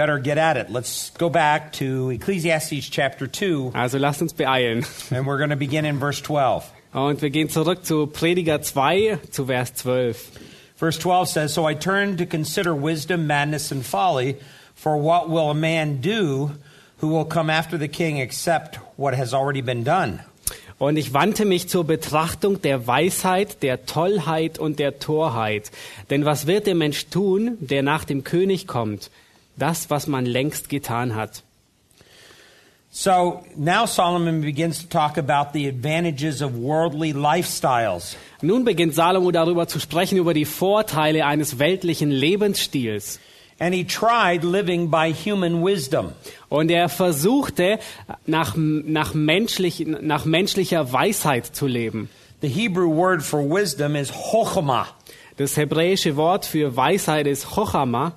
[0.00, 0.70] Better get at it.
[0.70, 4.86] Let's go back to Ecclesiastes chapter 2, Also lasst uns beeilen.
[5.12, 6.64] and we're going to begin in verse 12.
[6.94, 10.16] Und wir gehen zurück zu Prediger 2, zu Vers 12.
[10.76, 14.36] Verse 12 says, So I turned to consider wisdom, madness, and folly,
[14.74, 16.52] for what will a man do
[17.02, 20.20] who will come after the king except what has already been done?
[20.78, 25.70] Und ich wandte mich zur Betrachtung der Weisheit, der Tollheit und der Torheit.
[26.08, 29.10] Denn was wird der Mensch tun, der nach dem König kommt?
[29.60, 31.44] Das, was man längst getan hat.
[32.92, 38.16] So now Solomon begins to talk about the advantages of worldly lifestyles.
[38.42, 43.20] Nun beginnt Salomo darüber zu sprechen, über die Vorteile eines weltlichen Lebensstils.
[43.60, 46.14] And he tried living by human wisdom.
[46.48, 47.78] Und er versuchte,
[48.26, 52.08] nach, nach, menschlich, nach menschlicher Weisheit zu leben.
[52.40, 54.88] The Hebrew word for wisdom is chokhmah.
[55.36, 58.14] Das hebräische Wort für Weisheit ist Chochama.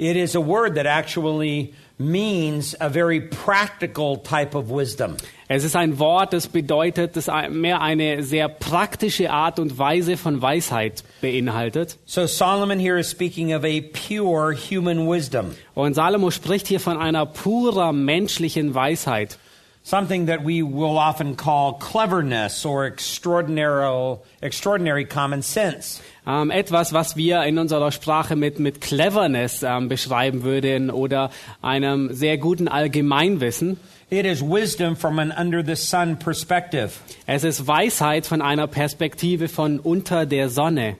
[0.00, 5.18] It is a word that actually means a very practical type of wisdom.
[5.46, 10.40] Es ist ein Wort, das bedeutet, das mehr eine sehr praktische Art und Weise von
[10.40, 11.98] Weisheit beinhaltet.
[12.06, 16.96] So Solomon here is speaking of a pure human wisdom, Und Salomo spricht hier von
[16.96, 19.36] einer purer menschlichen Weisheit.
[19.82, 26.00] something that we will often call cleverness or extraordinary, extraordinary common sense.
[26.26, 31.30] Ähm, etwas, was wir in unserer Sprache mit, mit Cleverness ähm, beschreiben würden oder
[31.62, 33.78] einem sehr guten Allgemeinwissen.
[34.10, 36.90] It is wisdom from an under the sun perspective.
[37.26, 40.96] Es ist Weisheit von einer Perspektive von unter der Sonne.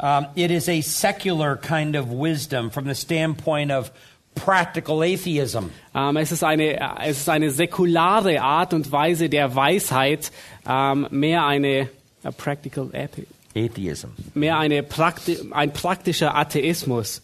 [0.00, 3.90] Um, it is a secular kind of wisdom from the standpoint of
[4.36, 5.70] practical atheism.
[5.94, 10.30] Ähm, es, ist eine, es ist eine säkulare Art und Weise der Weisheit,
[10.68, 11.88] ähm, mehr eine
[12.22, 14.08] a practical athe- Atheism.
[14.34, 17.22] mehr eine Prakti ein praktischer Atheismus.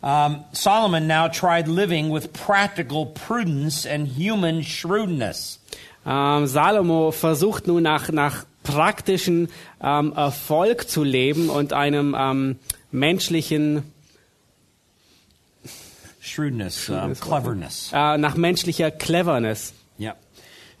[0.00, 5.60] Um, Solomon now tried living with practical prudence and human shrewdness.
[6.04, 9.48] Ähm, Salomo versucht nun nach, nach praktischen
[9.80, 12.58] ähm, Erfolg zu leben und einem
[12.90, 13.84] menschlichen,
[16.20, 17.90] Shrewdness, um, Shrewdness, cleverness.
[17.92, 19.74] äh, nach menschlicher Cleverness.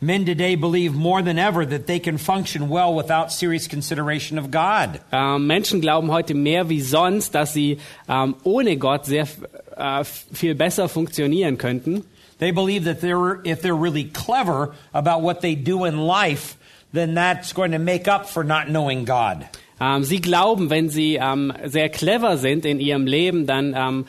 [0.04, 4.50] Men today believe more than ever that they can function well without serious consideration of
[4.50, 5.00] God.
[5.12, 9.28] Ähm, Menschen glauben heute mehr wie sonst, dass sie ähm, ohne Gott sehr
[9.76, 12.04] äh, viel besser funktionieren könnten.
[12.40, 16.56] They believe that they're, if they're really clever about what they do in life,
[16.92, 19.46] then that's going to make up for not knowing God.
[19.80, 24.06] Ähm, sie glauben, wenn sie ähm, sehr clever sind in ihrem Leben, dann ähm,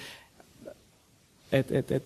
[1.52, 2.04] et, et, et,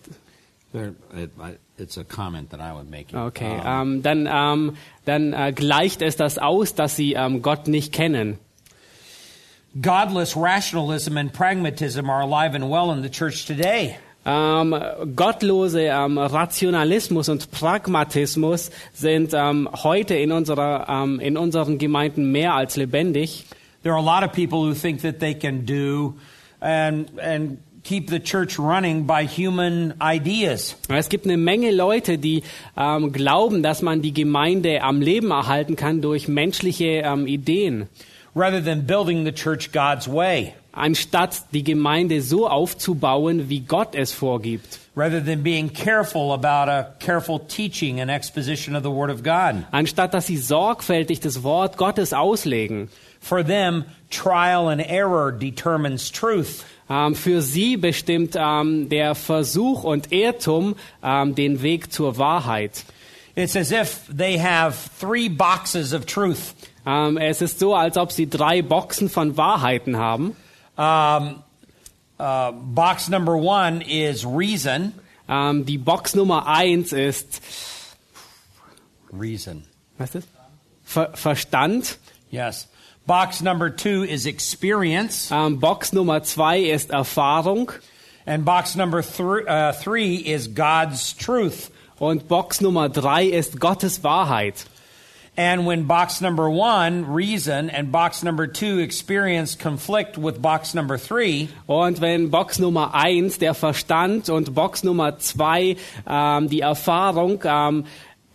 [0.72, 3.14] There- it- I- It's a comment that I would make.
[3.16, 7.92] okay, Um, dann, ähm, dann äh, gleicht es das aus, dass sie ähm, Gott nicht
[7.92, 8.38] kennen.
[9.80, 13.96] godless rationalism and pragmatism are alive and well in the church today.
[14.26, 14.74] Ähm,
[15.14, 20.88] gottlose ähm, Rationalismus und Pragmatismus sind heute in, unserer,
[21.20, 23.44] in unseren Gemeinden mehr als lebendig.
[23.84, 26.14] There are a lot of people who think that they can do
[26.60, 30.76] and and keep the church running by human ideas.
[30.88, 32.42] Es gibt eine Menge Leute, die
[32.76, 37.88] ähm, glauben, dass man die Gemeinde am Leben erhalten kann durch menschliche ähm, Ideen,
[38.34, 44.12] rather than building the church God's way, anstatt die Gemeinde so aufzubauen, wie Gott es
[44.12, 44.80] vorgibt.
[44.98, 49.64] rather than being careful about a careful teaching and exposition of the Word of God.
[49.70, 52.88] Anstatt dass sie sorgfältig das Wort Gottes auslegen.
[53.20, 56.64] For them, trial and error determines truth.
[56.90, 62.84] Ähm, für sie bestimmt ähm, der Versuch und Irrtum ähm, den Weg zur Wahrheit.
[63.34, 66.54] It's as if they have three boxes of truth.
[66.86, 70.34] Ähm, es ist so, als ob sie drei Boxen von Wahrheiten haben.
[72.20, 74.92] Uh, box number one is reason.
[75.28, 77.40] Ähm, die Box Nummer eins ist
[79.12, 79.64] Reason.
[79.98, 80.28] was ist?
[80.84, 81.98] Ver Verstand.
[82.30, 82.68] Yes.
[83.08, 85.30] Box number two is experience.
[85.32, 87.72] Ähm, Box Nummer zwei ist Erfahrung.
[88.26, 91.70] And box number thr- uh, three is God's truth.
[91.98, 94.66] Und Box Nummer drei ist Gottes Wahrheit.
[95.38, 100.98] And when box number one, reason, and box number two, experience conflict with box number
[100.98, 105.76] three, Und wenn Box Nummer eins der Verstand und Box Nummer zwei
[106.06, 107.84] ähm, die Erfahrung ähm,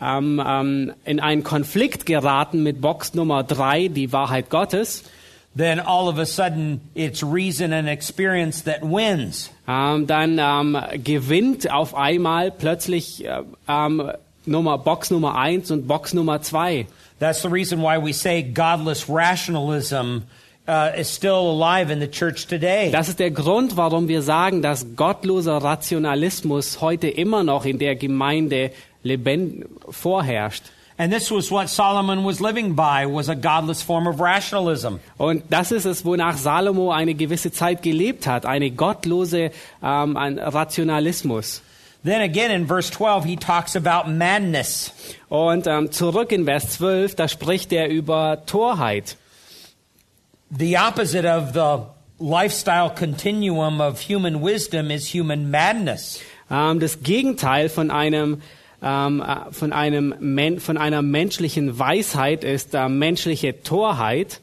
[0.03, 5.03] ähm, ähm, in einen Konflikt geraten mit Box Nummer drei die Wahrheit Gottes,
[5.55, 9.49] then all of a sudden it's reason and experience that wins.
[9.67, 14.11] ähm, dann ähm, gewinnt auf einmal plötzlich äh, ähm,
[14.45, 16.85] Nummer, Box Nummer eins und Box Nummer zwei.
[17.19, 20.23] That's the reason why we say godless rationalism
[20.67, 22.91] uh, is still alive in the church today.
[22.91, 27.95] Das ist der Grund, warum wir sagen, dass gottloser Rationalismus heute immer noch in der
[27.95, 28.71] Gemeinde
[29.03, 30.63] lebend vorherrscht.
[30.95, 34.99] And this was what Solomon was living by, was a godless form of rationalism.
[35.17, 39.51] Und das ist es, wonach Salomo eine gewisse Zeit gelebt hat, eine gottlose
[39.81, 41.61] ähm, ein Rationalismus.
[42.03, 44.91] Then again in verse 12, he talks about madness.
[45.29, 49.15] Und ähm, zurück in Vers 12, da spricht er über Torheit.
[50.51, 51.85] The opposite of the
[52.19, 56.19] lifestyle continuum of human wisdom is human madness.
[56.51, 58.41] Ähm, das Gegenteil von einem
[58.83, 64.41] ähm, äh, von einem von einer menschlichen Weisheit ist äh, menschliche Torheit.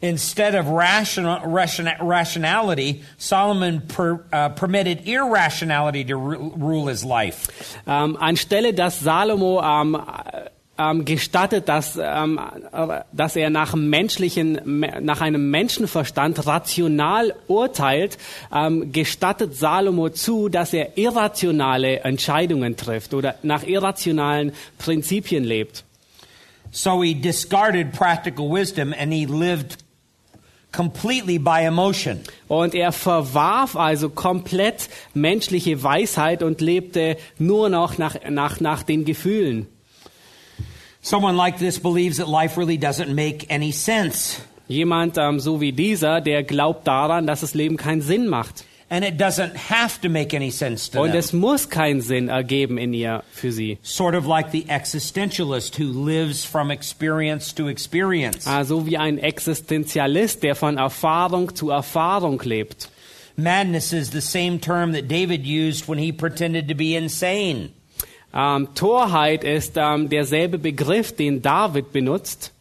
[0.00, 7.48] Instead of rational, ration, rationality, Solomon per, uh, permitted irrationality to ru- rule his life.
[7.84, 12.40] Ähm, anstelle dass Salomo ähm, äh, ähm, gestattet, dass, ähm,
[12.72, 18.16] äh, dass er nach, menschlichen, me- nach einem Menschenverstand rational urteilt,
[18.54, 25.84] ähm, gestattet Salomo zu, dass er irrationale Entscheidungen trifft oder nach irrationalen Prinzipien lebt.
[26.70, 29.78] So he discarded practical wisdom and he lived
[30.70, 32.20] completely by emotion.
[32.46, 39.06] Und er verwarf also komplett menschliche Weisheit und lebte nur noch nach, nach, nach den
[39.06, 39.66] Gefühlen.
[41.08, 44.42] Someone like this believes that life really doesn't make any sense.
[44.68, 48.66] Jemand ähm, so wie dieser, der glaubt daran, dass das Leben keinen Sinn macht.
[48.90, 51.18] And it doesn't have to make any sense to Und them.
[51.18, 53.78] es muss keinen Sinn ergeben in ihr für sie.
[53.82, 58.46] Sort of like the existentialist who lives from experience to experience.
[58.46, 62.90] Ah, So wie ein Existenzialist, der von Erfahrung zu Erfahrung lebt.
[63.34, 67.70] Madness is the same term that David used when he pretended to be insane.
[68.34, 72.52] Ähm, Torheit ist ähm, derselbe Begriff, den David benutzt,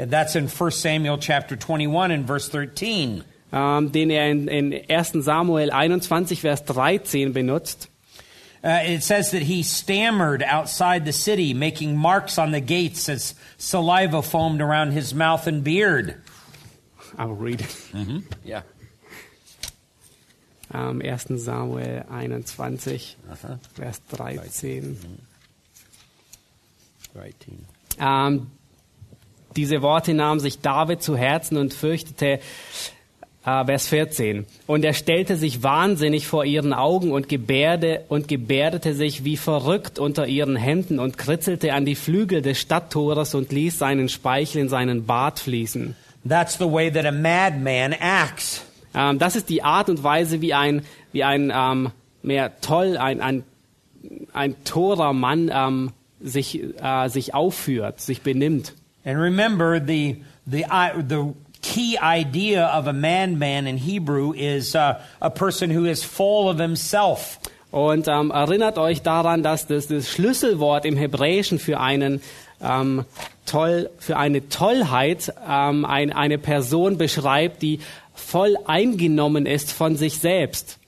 [0.00, 3.24] And that's in 1 Samuel chapter 21 and verse 13.
[3.52, 7.88] ähm, den er in, in 1 Samuel 21, Vers 13 benutzt.
[8.62, 13.34] Uh, it says that he stammered outside the city, making marks on the gates as
[13.56, 16.16] saliva foamed around his mouth and beard.
[17.16, 17.76] I'll read it.
[18.44, 18.62] Yeah.
[20.72, 21.26] Ähm, 1.
[21.36, 23.16] Samuel 21,
[23.74, 24.98] Vers 13.
[27.14, 27.34] Right.
[27.98, 28.48] Ähm,
[29.56, 32.40] diese Worte nahm sich David zu Herzen und fürchtete,
[33.44, 34.46] äh, Vers 14.
[34.66, 39.98] Und er stellte sich wahnsinnig vor ihren Augen und, gebärde, und gebärdete sich wie verrückt
[39.98, 44.68] unter ihren Händen und kritzelte an die Flügel des Stadttores und ließ seinen Speichel in
[44.68, 45.96] seinen Bart fließen.
[46.28, 48.67] That's the way that a madman acts.
[48.98, 51.90] Ähm, das ist die Art und Weise, wie ein, wie ein ähm,
[52.22, 53.44] mehr toll, ein, ein,
[54.32, 58.74] ein torer Mann ähm, sich, äh, sich aufführt, sich benimmt.
[59.04, 60.64] And remember, the, the,
[61.08, 66.48] the key idea of a madman in Hebrew is uh, a person who is full
[66.48, 67.38] of himself.
[67.70, 72.22] Und ähm, erinnert euch daran, dass das, das Schlüsselwort im Hebräischen für einen
[72.62, 73.04] ähm,
[73.44, 77.80] toll, für eine Tollheit ähm, ein, eine Person beschreibt, die
[78.18, 80.78] voll eingenommen ist von sich selbst.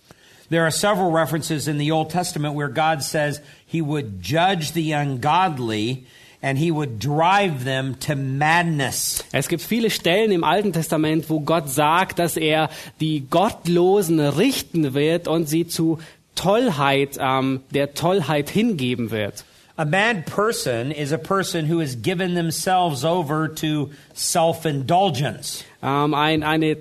[0.50, 4.92] There are several references in the Old Testament where God says he would judge the
[4.92, 6.06] ungodly
[6.42, 9.22] and he would drive them to madness.
[9.32, 12.70] Es gibt viele Stellen im Alten Testament, wo Gott sagt, dass er
[13.00, 15.98] die Gottlosen richten wird und sie zu
[16.34, 19.44] Tollheit, ähm, der Tollheit hingeben wird.
[19.76, 25.64] A mad person is a person who has given themselves over to self indulgence.
[25.82, 26.76] Ähm, ein, eine,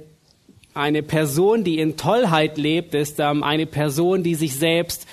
[0.74, 5.06] eine Person, die in Tollheit lebt, ist ähm, eine Person, die sich selbst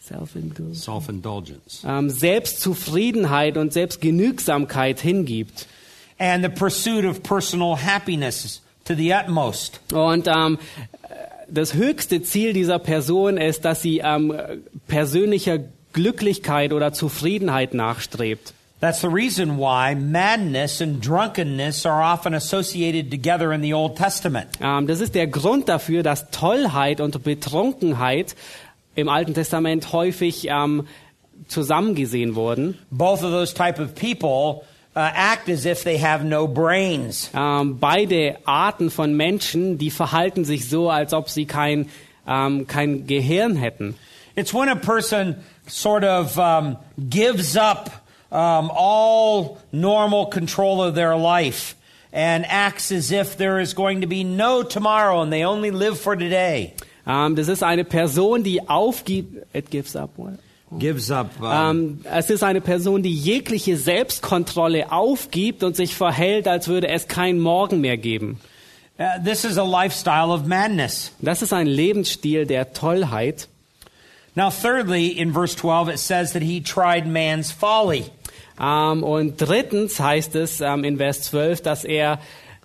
[0.00, 0.84] Self-indulgence.
[0.84, 1.82] Self indulgence.
[1.86, 5.66] ähm, Selbstzufriedenheit und Selbstgenügsamkeit hingibt.
[6.18, 9.80] And the pursuit of personal happiness to the utmost.
[9.92, 10.58] Und ähm,
[11.48, 14.34] das höchste Ziel dieser Person ist, dass sie ähm,
[14.86, 15.58] persönlicher
[15.92, 18.54] Glücklichkeit oder Zufriedenheit nachstrebt.
[18.80, 24.50] That's the reason why madness and drunkenness are often associated together in the Old Testament.
[24.60, 28.36] Ähm, das ist der Grund dafür, dass Tollheit und Betrunkenheit
[28.94, 30.86] im Alten Testament häufig ähm,
[31.48, 32.78] zusammengesehen wurden.
[32.92, 34.62] Both of those type of people
[34.94, 37.30] uh, act as if they have no brains.
[37.34, 41.88] Ähm, beide Arten von Menschen, die verhalten sich so, als ob sie kein,
[42.26, 43.94] kein Gehirn hätten.
[44.36, 46.76] It's when a person sort of um,
[47.08, 47.90] gives up
[48.30, 51.74] um, all normal control of their life
[52.12, 55.98] and acts as if there is going to be no tomorrow and they only live
[55.98, 56.74] for today.
[57.06, 59.46] Ähm, das ist eine Person, die aufgibt.
[59.54, 60.10] It gives up.
[60.16, 60.38] What?
[60.78, 61.30] Gives up.
[61.40, 66.88] um, Ähm, es ist eine Person, die jegliche Selbstkontrolle aufgibt und sich verhält, als würde
[66.88, 68.38] es kein Morgen mehr geben.
[69.00, 71.12] uh, this is a lifestyle of madness.
[71.22, 73.48] Das ist ein Lebensstil der Tollheit.
[74.34, 78.04] Now, thirdly, in verse 12, it says that he tried man's folly.
[78.60, 82.18] Ähm, und drittens heißt es ähm, in Vers 12, dass er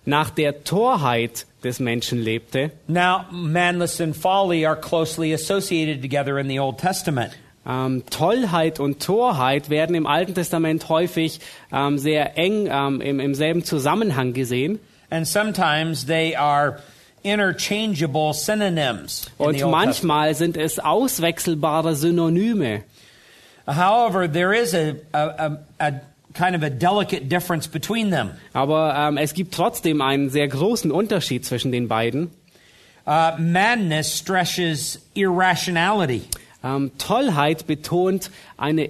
[0.06, 2.72] nach der Torheit des Menschen lebte.
[2.88, 7.32] Now, madness and folly are closely associated together in the Old Testament.
[7.66, 11.40] Ähm, Tollheit und Torheit werden im Alten Testament häufig
[11.72, 14.80] ähm, sehr eng ähm, im, im selben Zusammenhang gesehen.
[15.10, 16.80] And sometimes they are
[17.24, 19.28] interchangeable synonyms.
[19.40, 22.84] in Und Old manchmal sind es auswechselbare Synonyme.
[23.68, 25.94] However, there is a, a, a, a
[26.34, 28.32] kind of a delicate difference between them.
[28.54, 32.32] Aber ähm, es gibt trotzdem einen sehr großen Unterschied zwischen den beiden.
[33.06, 36.22] Uh, madness stresses irrationality.
[36.64, 38.90] Ähm, Tollheit betont eine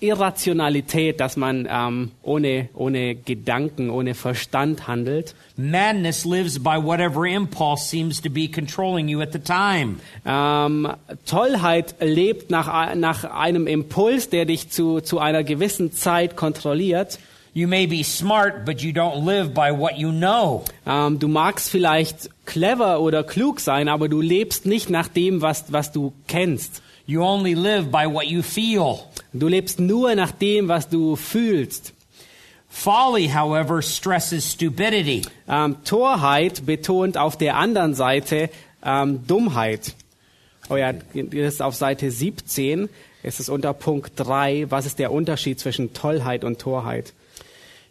[0.00, 5.34] Irrationalität, dass man ähm, ohne, ohne Gedanken, ohne Verstand handelt.
[5.56, 9.96] Madness lives by whatever impulse seems to be controlling you at the time.
[10.26, 10.88] Ähm,
[11.26, 17.18] Tollheit lebt nach, nach einem Impuls, der dich zu, zu einer gewissen Zeit kontrolliert.
[17.56, 20.64] You may be smart, but you don't live by what you know.
[20.86, 25.72] Ähm, du magst vielleicht clever oder klug sein, aber du lebst nicht nach dem, was,
[25.72, 26.82] was du kennst.
[27.06, 29.00] You only live by what you feel.
[29.32, 31.92] Du lebst nur nach dem, was du fühlst.
[32.68, 35.22] Folly, however, stresses stupidity.
[35.46, 38.50] Ähm, Torheit betont auf der anderen Seite
[38.84, 39.94] ähm, Dummheit.
[40.70, 42.88] Oh ja, das ist auf Seite 17.
[43.22, 44.70] Es ist unter Punkt 3.
[44.70, 47.12] Was ist der Unterschied zwischen Tollheit und Torheit?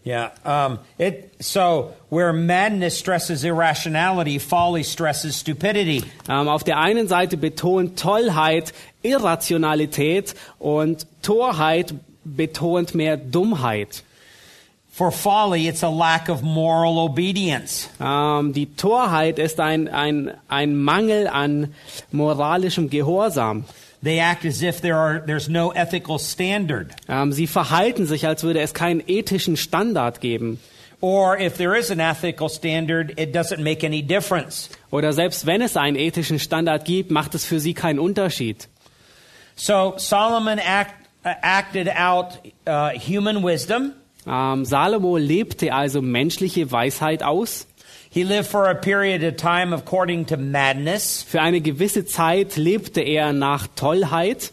[0.06, 0.32] Yeah.
[0.44, 6.04] Um, it, so, where madness stresses irrationality, folly stresses stupidity.
[6.28, 11.94] Ähm, auf der einen Seite betont Tollheit Irrationalität und Torheit
[12.26, 14.04] betont mehr Dummheit.
[14.92, 17.90] For folly, it's a lack of moral obedience.
[18.00, 21.74] Ähm, die Torheit ist ein, ein, ein Mangel an
[22.12, 23.66] moralischem Gehorsam.
[24.04, 26.94] They act as if there are, there's no ethical standard.
[27.08, 30.60] Ähm, sie verhalten sich, als würde es keinen ethischen Standard geben.
[31.00, 34.70] Or if there is an ethical standard, it doesn't make any difference.
[34.92, 38.68] Oder selbst wenn es einen ethischen Standard gibt, macht es für sie keinen Unterschied.
[39.56, 40.96] So Solomon act,
[41.26, 43.94] uh, acted out uh, human wisdom.
[44.26, 47.68] Ähm, Salomo lebte also menschliche Weisheit aus.
[48.10, 51.24] He lived for a period of time according to madness.
[51.24, 54.52] Für eine gewisse Zeit lebte er nach Tollheit.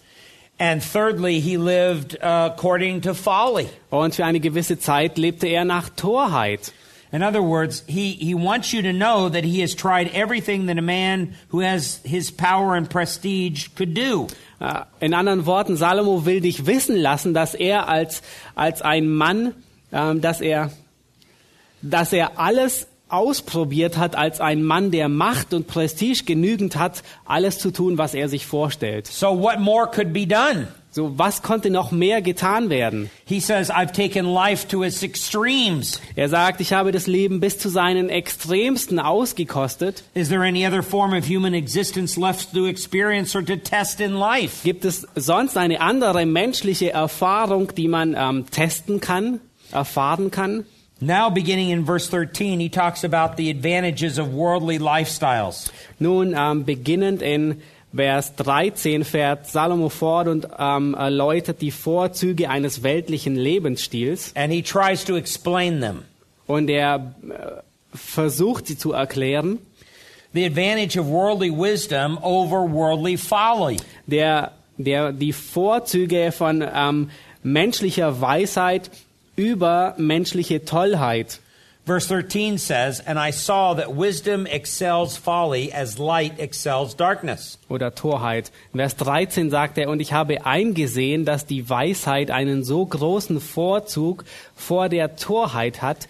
[0.59, 3.69] And thirdly, he lived according to folly.
[3.91, 6.73] Und für eine gewisse Zeit lebte er nach Torheit.
[7.13, 10.79] In other words, he, he wants you to know that he has tried everything that
[10.79, 14.29] a man who has his power and prestige could do.
[14.61, 18.23] Äh, In anderen Worten, Salomo will dich wissen lassen, dass er als,
[18.55, 19.55] als ein Mann,
[19.93, 20.71] ähm, dass er,
[21.83, 27.59] dass er alles ausprobiert hat als ein Mann, der Macht und Prestige genügend hat, alles
[27.59, 29.07] zu tun, was er sich vorstellt.
[29.07, 30.69] So what more could be done?
[30.93, 33.11] So, was konnte noch mehr getan werden?
[33.25, 36.01] He says, I've taken life to its extremes.
[36.17, 40.03] Er sagt, ich habe das Leben bis zu seinen Extremsten ausgekostet.
[40.15, 44.15] Is there any other form of human existence left to experience or to test in
[44.15, 44.65] life?
[44.65, 49.39] Gibt es sonst eine andere menschliche Erfahrung, die man ähm, testen kann,
[49.71, 50.65] erfahren kann?
[51.01, 55.71] Now, beginning in verse 13, he talks about the advantages of worldly lifestyles.
[55.99, 62.83] Nun, ähm, beginnend in Vers 13 fährt Salomo fort und ähm, erläutert die Vorzüge eines
[62.83, 66.05] weltlichen Lebensstils And he tries to explain them.
[66.47, 69.59] und er äh, versucht sie zu erklären.
[70.35, 73.79] The advantage of worldly wisdom over worldly folly.
[74.07, 77.11] Der, der, die Vorzüge von ähm,
[77.43, 78.91] menschlicher Weisheit
[79.41, 81.41] über menschliche Tollheit.
[81.87, 87.59] Verse 13 says, And I saw that wisdom excels folly as light excels darkness.
[87.71, 88.53] oder Torheit.
[88.75, 94.25] Vers 13 sagt er, und ich habe eingesehen, dass die Weisheit einen so großen Vorzug
[94.55, 96.07] vor der Torheit hat,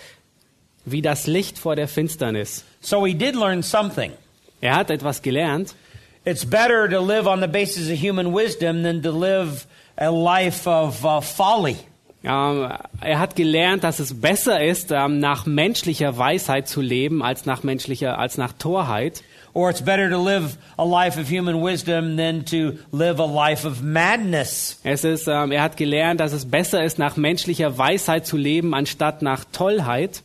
[0.85, 2.65] wie das Licht vor der Finsternis.
[2.81, 4.13] So he did learn something.
[4.61, 5.77] Er hat etwas gelernt.
[6.25, 10.69] It's better to live on the basis of human wisdom than to live a life
[10.69, 11.77] of uh, folly.
[12.23, 17.63] Er hat gelernt, dass es besser ist, ähm, nach menschlicher Weisheit zu leben, als nach
[17.63, 19.23] menschlicher, als nach Torheit.
[19.53, 23.67] Or it's better to live a life of human wisdom than to live a life
[23.67, 24.79] of madness.
[24.85, 28.75] Es ist, ähm, er hat gelernt, dass es besser ist, nach menschlicher Weisheit zu leben,
[28.75, 30.23] anstatt nach Tollheit.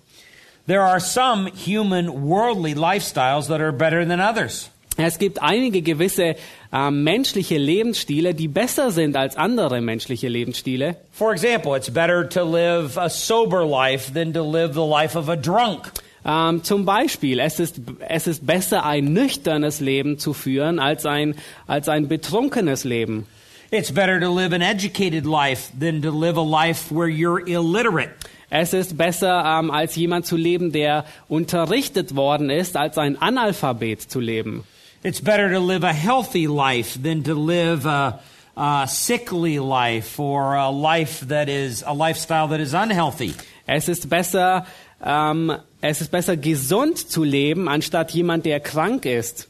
[0.67, 4.69] There are some human worldly lifestyles that are better than others.
[4.97, 6.35] Es gibt einige gewisse
[6.71, 10.95] äh, menschliche Lebensstile, die besser sind als andere menschliche Lebensstile.
[11.11, 15.29] For example, it's better to live a sober life than to live the life of
[15.29, 15.91] a drunk.
[16.25, 21.35] Ähm, zum Beispiel, es ist, es ist besser, ein nüchternes Leben zu führen, als ein,
[21.67, 23.27] als ein betrunkenes Leben.
[23.71, 28.11] It's better to live an educated life than to live a life where you're illiterate.
[28.49, 34.01] Es ist besser, ähm, als jemand zu leben, der unterrichtet worden ist, als ein Analphabet
[34.01, 34.63] zu leben.
[35.05, 38.19] It's better to live a healthy life than to live a,
[38.57, 43.35] a sickly life or a life that is a lifestyle that is unhealthy.
[43.67, 44.65] Es ist besser,
[45.03, 49.47] ähm, es ist besser gesund zu leben, anstatt jemand, der krank ist.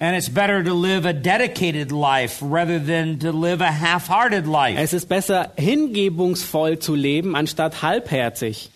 [0.00, 4.78] And it's better to live a dedicated life rather than to live a half-hearted life.
[4.78, 8.70] Es ist besser, hingebungsvoll zu leben, anstatt halbherzig.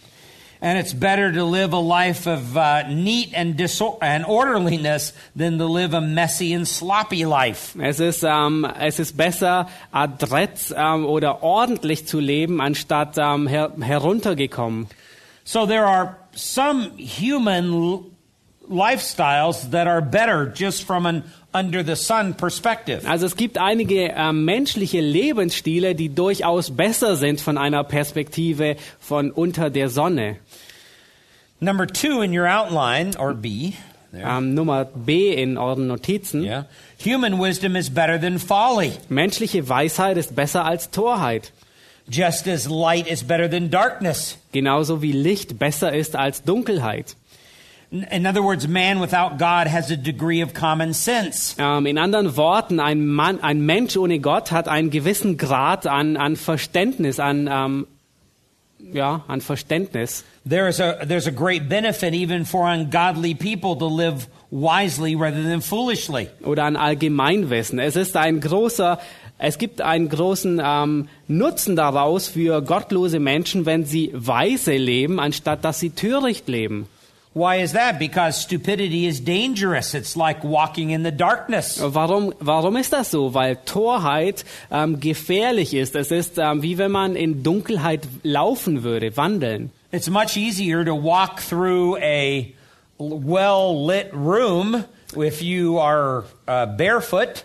[0.63, 5.57] And it's better to live a life of uh, neat and, disor- and orderliness than
[5.57, 7.75] to live a messy and sloppy life.
[7.81, 13.73] Es ist, ähm, es ist besser, adrett ähm, oder ordentlich zu leben, anstatt ähm, her
[13.81, 14.89] heruntergekommen.
[15.45, 18.05] So there are some human
[18.69, 23.07] lifestyles that are better just from an under the sun perspective.
[23.09, 29.31] Also es gibt einige ähm, menschliche Lebensstile, die durchaus besser sind von einer Perspektive von
[29.31, 30.37] unter der Sonne.
[31.61, 33.73] Number two in your outline, or B,
[34.13, 34.25] there.
[34.27, 36.43] Ähm, Nummer B in euren Notizen.
[36.43, 36.67] yeah.
[37.05, 41.53] Human wisdom is better than folly, Menschliche Weisheit ist besser als Torheit.
[42.09, 44.37] just as light is better than darkness.
[44.53, 47.15] Genauso wie Licht besser ist als Dunkelheit.
[47.93, 51.57] In other words, man without God has a degree of common sense.
[51.59, 56.17] Ähm, in anderen Worten, ein, Mann, ein Mensch ohne Gott hat einen gewissen Grad an,
[56.17, 57.89] an Verständnis, an, ähm,
[58.93, 60.23] ja, an Verständnis.
[60.49, 65.43] There is a, there's a great benefit even for ungodly people to live wisely rather
[65.43, 66.29] than foolishly.
[66.45, 67.81] oder an Allgemeinwissen.
[67.81, 69.01] Es ist ein großer,
[69.39, 75.65] es gibt einen großen ähm, Nutzen daraus für gottlose Menschen, wenn sie weise leben, anstatt
[75.65, 76.87] dass sie töricht leben.
[77.33, 78.01] Why is that?
[78.01, 79.95] Because stupidity is dangerous.
[79.95, 81.81] It's like walking in the darkness.
[81.81, 83.35] Warum, warum ist das so?
[83.35, 85.95] Weil Torheit ähm, gefährlich ist.
[85.95, 89.71] Es ist ähm, wie wenn man in Dunkelheit laufen würde, wandeln.
[89.93, 92.47] It's much easier to walk through a
[92.99, 94.85] well lit room
[95.17, 97.45] if you are uh, barefoot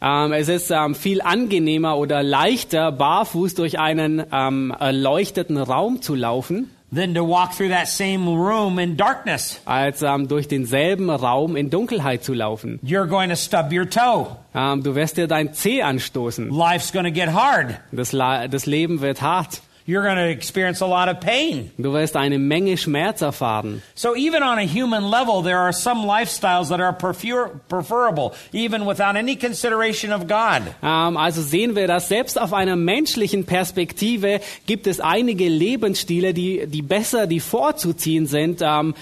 [0.00, 6.14] Ähm, es ist ähm, viel angenehmer oder leichter, barfuß durch einen ähm, erleuchteten Raum zu
[6.14, 9.60] laufen, than to walk through that same room in darkness.
[9.66, 12.80] als ähm, durch denselben Raum in Dunkelheit zu laufen.
[12.82, 14.36] You're going to stub your toe.
[14.54, 16.50] Ähm, du wirst dir dein Zeh anstoßen.
[16.50, 17.78] Life's going to get hard.
[17.92, 19.60] Das, das Leben wird hart.
[19.88, 21.70] You're going to experience a lot of pain.
[21.78, 23.82] Du wirst eine Menge Schmerz erfahren.
[23.94, 28.84] So even on a human level, there are some lifestyles that are prefer- preferable, even
[28.84, 30.62] without any consideration of God.
[30.82, 36.66] Ähm, also sehen wir, dass selbst auf einer menschlichen Perspektive gibt es einige Lebensstile, die,
[36.66, 38.92] die besser, die vorzuziehen sind ähm,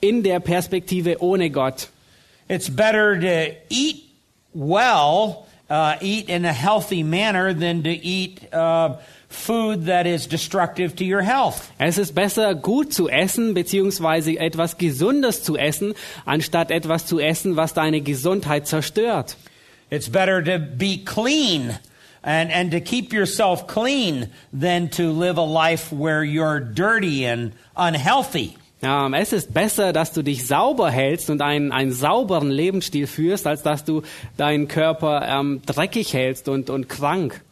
[0.00, 1.88] in der Perspektive ohne Gott.
[2.48, 4.02] It's better to eat
[4.52, 8.96] well, uh, eat in a healthy manner, than to eat uh,
[9.32, 11.70] food that is destructive to your health.
[11.78, 17.56] Es ist besser, gut zu essen, beziehungsweise etwas Gesundes zu essen, anstatt etwas zu essen,
[17.56, 19.36] was deine Gesundheit zerstört.
[19.90, 21.78] It's better to be clean
[22.22, 27.52] and, and to keep yourself clean than to live a life where you're dirty and
[27.76, 28.56] unhealthy.
[28.82, 33.46] Ähm, es ist besser, dass du dich sauber hältst und einen, einen sauberen Lebensstil führst,
[33.46, 34.02] als dass du
[34.36, 37.42] deinen Körper ähm, dreckig hältst und, und krank.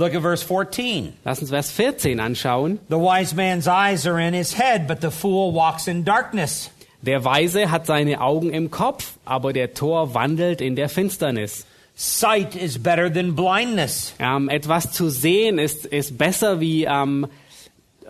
[0.00, 1.12] Look at verse 14.
[1.26, 2.78] Lass uns Vers 14 anschauen.
[2.88, 6.70] The wise man's eyes are in his head, but the fool walks in darkness.
[7.02, 11.66] Der Weise hat seine Augen im Kopf, aber der Tor wandelt in der Finsternis.
[11.94, 14.14] Sight is better than blindness.
[14.18, 17.26] Ähm, etwas zu sehen ist, ist besser wie ähm,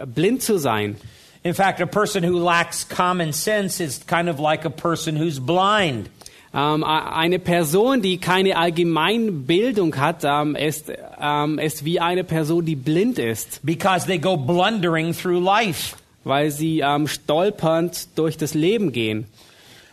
[0.07, 0.95] blind zu sein.
[1.43, 5.41] In fact, a person who lacks common sense is kind of like a person who's
[5.41, 6.09] blind.
[6.53, 12.65] Ähm, a- eine Person, die keine Allgemeinbildung hat, ähm, ist, ähm, ist wie eine Person,
[12.65, 15.97] die blind ist, because they go blundering through life.
[16.23, 19.25] weil sie stolpernd durch das Leben gehen.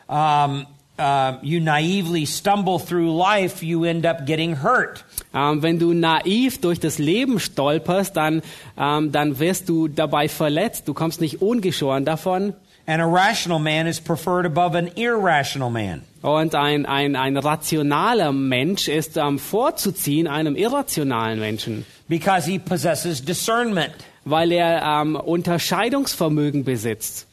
[0.09, 0.65] Um,
[0.99, 5.05] uh, you naively stumble through life, you end up getting hurt.
[5.33, 8.41] Ähm, wenn du naiv durch das Leben stolperst, dann,
[8.77, 10.87] ähm, dann wirst du dabei verletzt.
[10.89, 12.53] Du kommst nicht ungeschoren davon.
[12.87, 16.03] And a rational man is preferred above an irrational man.
[16.21, 23.23] Und ein, ein, ein rationaler Mensch ist ähm, vorzuziehen einem irrationalen Menschen, because he possesses
[23.23, 23.93] discernment.
[24.29, 27.25] weil er ähm, Unterscheidungsvermögen besitzt.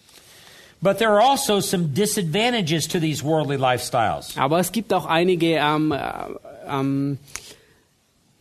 [0.81, 4.37] But there are also some disadvantages to these worldly lifestyles.
[4.37, 5.99] Aber es gibt auch einige ähm, äh,
[6.69, 7.19] ähm,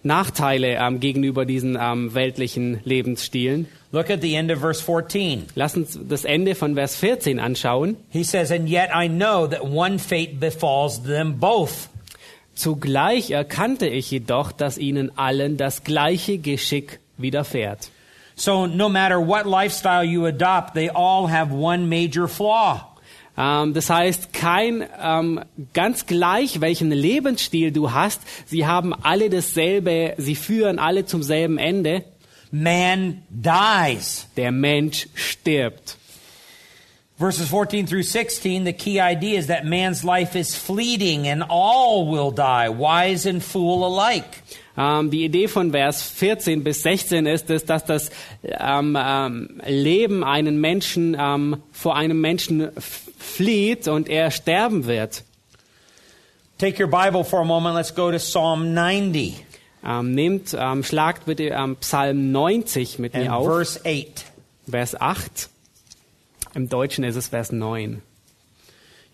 [0.03, 3.67] Nachteile ähm, gegenüber diesen ähm, weltlichen Lebensstilen.
[3.91, 5.45] Look at the end of verse 14.
[5.55, 7.95] Lass uns das Ende von Vers 14 anschauen.
[8.09, 11.89] He says, And yet I know that one fate befalls them both.
[12.55, 17.89] Zugleich erkannte ich jedoch, dass ihnen allen das gleiche Geschick widerfährt.
[18.35, 22.92] So no matter what lifestyle you adopt, they all have one major flaw.
[23.38, 25.41] Ähm, das heißt, kein ähm,
[25.74, 31.58] ganz gleich, welchen Lebensstil du hast, sie haben alle dasselbe, sie führen alle zum selben
[31.58, 32.04] Ende.
[32.52, 34.28] Man dies.
[34.38, 35.98] Der Mensch stirbt.
[37.23, 42.12] Verses 14 through 16, the key idea is that man's life is fleeting and all
[42.12, 44.41] will die, wise and fool alike.
[44.77, 48.12] Ähm, die Idee von Vers 14 bis 16 ist es, dass das
[48.43, 52.71] ähm, ähm, Leben einen Menschen ähm, vor einem Menschen
[53.17, 55.23] flieht und er sterben wird.
[56.57, 57.75] Take your Bible for a moment.
[57.75, 59.45] Let's go to Psalm 90
[59.86, 64.25] Ähm, nehmt, ähm, schlagt bitte Psalm 90 mit and mir auf, verse 8.
[64.69, 65.49] Vers 8.
[66.55, 68.01] Im Deutschen ist es Vers 9.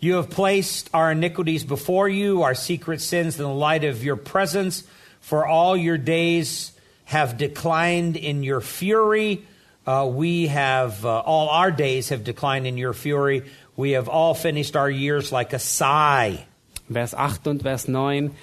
[0.02, 4.17] You have placed our iniquities before you, our secret sins in the light of your
[4.17, 4.84] presence.
[5.21, 6.73] For all your days
[7.06, 9.45] have declined in your fury.
[9.88, 13.43] Uh, we have, uh, all our days have declined in your fury.
[13.75, 16.45] We have all finished our years like a sigh.
[16.89, 18.36] Vers 8 und Vers 9.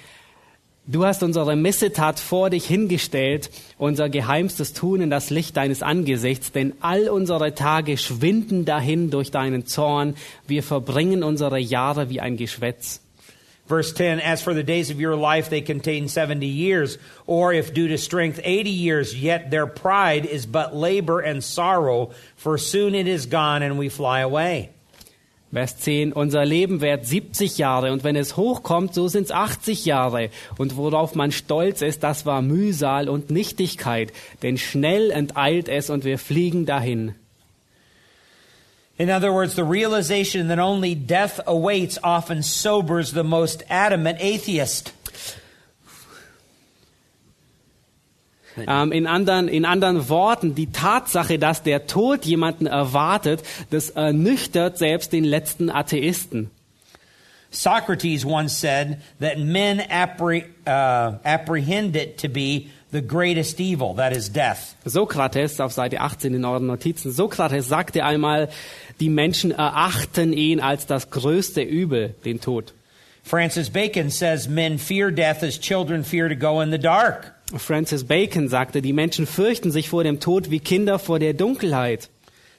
[0.89, 6.53] Du hast unsere Missetat vor dich hingestellt, unser geheimstes Tun in das Licht deines Angesichts,
[6.53, 10.15] denn all unsere Tage schwinden dahin durch deinen Zorn,
[10.47, 13.01] wir verbringen unsere Jahre wie ein Geschwätz.
[13.67, 17.73] Verse 10 As for the days of your life, they contain 70 years, or if
[17.73, 22.95] due to strength, 80 years, yet their pride is but labor and sorrow, for soon
[22.95, 24.69] it is gone and we fly away.
[25.51, 30.29] Vers 10, unser Leben währt 70 Jahre und wenn es hochkommt, so sind's 80 Jahre.
[30.57, 34.11] Und worauf man stolz ist, das war Mühsal und Nichtigkeit,
[34.43, 37.15] denn schnell enteilt es und wir fliegen dahin.
[38.99, 44.91] In other words, the realization that only death awaits often sobers the most adamant atheist.
[48.65, 54.77] Ähm, in, anderen, in anderen Worten, die Tatsache, dass der Tod jemanden erwartet, das ernüchtert
[54.77, 56.49] selbst den letzten Atheisten.
[57.49, 64.15] Socrates once said that men appre- uh, apprehend it to be the greatest evil, that
[64.15, 64.75] is death.
[64.85, 68.49] Sokrates, auf Seite 18 in euren Notizen, Sokrates sagte einmal,
[68.99, 72.73] die Menschen erachten ihn als das größte Übel, den Tod.
[73.23, 77.33] Francis Bacon says men fear death as children fear to go in the dark.
[77.55, 82.09] Francis Bacon sagte, die Menschen fürchten sich vor dem Tod wie Kinder vor der Dunkelheit.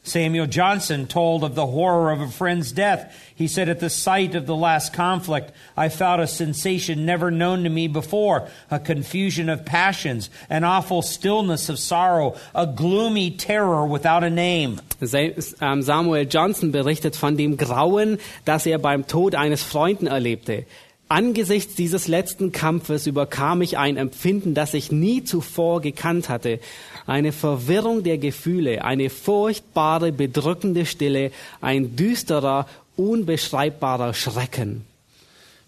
[0.03, 3.13] Samuel Johnson told of the horror of a friend's death.
[3.35, 7.65] He said, At the sight of the last conflict, I felt a sensation never known
[7.65, 13.87] to me before, a confusion of passions, an awful stillness of sorrow, a gloomy terror
[13.87, 14.81] without a name.
[15.01, 20.65] Ähm, Samuel Johnson berichtet von dem Grauen, das er beim Tod eines Freunden erlebte.
[21.11, 26.61] Angesichts dieses letzten Kampfes überkam ich ein Empfinden, das ich nie zuvor gekannt hatte.
[27.07, 31.31] Eine Verwirrung der Gefühle, eine furchtbare, bedrückende Stille,
[31.63, 32.67] ein düsterer,
[32.97, 34.85] unbeschreibbarer Schrecken.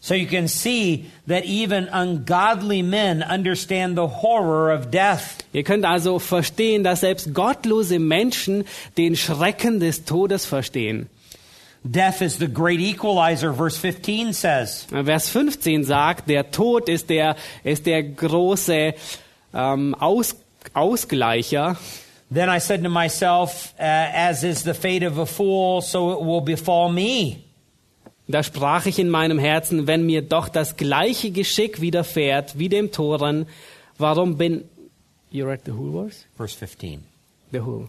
[0.02, 5.44] So you can see that even ungodly men understand the horror of death.
[5.52, 8.64] Ihr könnt also verstehen, dass selbst gottlose Menschen
[8.96, 11.08] den Schrecken des Todes verstehen.
[11.82, 14.86] Death is the great equalizer, verse 15 says.
[14.90, 18.94] Vers 15 sagt, der Tod ist der, ist der große
[19.54, 20.36] ähm, Aus,
[20.74, 21.76] Ausgleicher.
[22.30, 26.20] Then I said to myself, uh, as is the fate of a fool, so it
[26.20, 27.38] will befall me.
[28.28, 32.92] Da sprach ich in meinem Herzen, wenn mir doch das gleiche Geschick widerfährt wie dem
[32.92, 33.46] Toren,
[33.98, 34.64] warum bin...
[35.32, 36.24] You read the whole verse?
[36.36, 37.02] Verse 15.
[37.52, 37.88] The whole.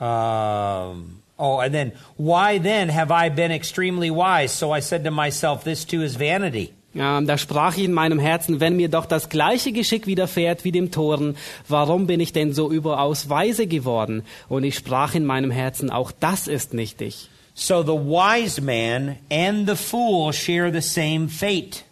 [0.00, 4.52] Um, oh, and then, why then have I been extremely wise?
[4.52, 6.72] So I said to myself, this too is vanity.
[6.98, 10.72] Ähm, da sprach ich in meinem Herzen, wenn mir doch das gleiche Geschick widerfährt wie
[10.72, 11.36] dem Toren,
[11.68, 14.22] warum bin ich denn so überaus weise geworden?
[14.48, 17.28] Und ich sprach in meinem Herzen, auch das ist nichtig.
[17.54, 21.84] So the wise man and the fool share the same fate.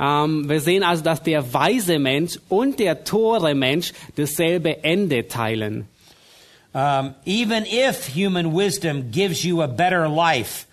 [0.00, 5.88] Ähm, wir sehen also, dass der weise Mensch und der tore Mensch dasselbe Ende teilen.
[6.78, 10.64] Um, even if human wisdom gives you a better life,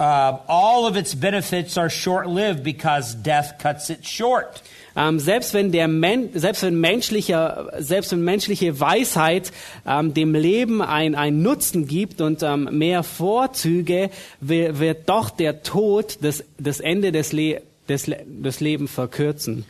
[0.00, 4.62] uh, all of its benefits are short lived because death cuts it short.
[4.96, 9.52] Ähm, selbst wenn der Men selbst wenn menschliche, selbst wenn menschliche Weisheit
[9.86, 14.08] ähm, dem Leben ein, ein Nutzen gibt und ähm, mehr Vorzüge,
[14.40, 17.60] wird, wird doch der Tod das, das Ende des, Le
[17.90, 19.66] des, Le des Lebens verkürzen.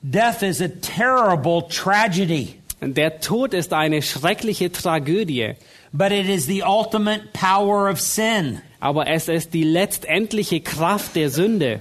[0.00, 2.58] Death is a terrible tragedy,
[2.92, 5.54] Der Tod ist eine schreckliche Tragödie,
[5.92, 8.60] but it is the ultimate power of sin.
[8.84, 11.80] aber es ist die letztendliche Kraft der Sünde.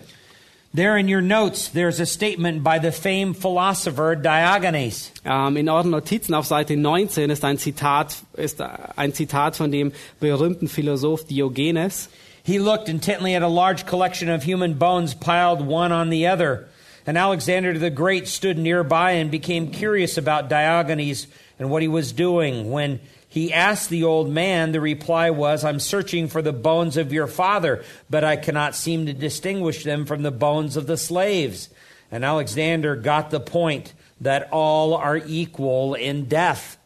[0.74, 5.12] There in your notes, there's a statement by the famed philosopher Diogenes.
[5.26, 9.92] Ähm, in euren Notizen auf Seite 19 ist ein Zitat, ist ein Zitat von dem
[10.20, 12.10] berühmten Philosoph Diogenes.
[12.44, 16.68] He looked intently at a large collection of human bones piled one on the other.
[17.06, 21.28] And Alexander the Great stood nearby and became curious about Diogenes
[21.60, 22.72] and what he was doing.
[22.72, 27.12] When he asked the old man, the reply was, I'm searching for the bones of
[27.12, 31.70] your father, but I cannot seem to distinguish them from the bones of the slaves.
[32.12, 36.78] And Alexander got the point that all are equal in death.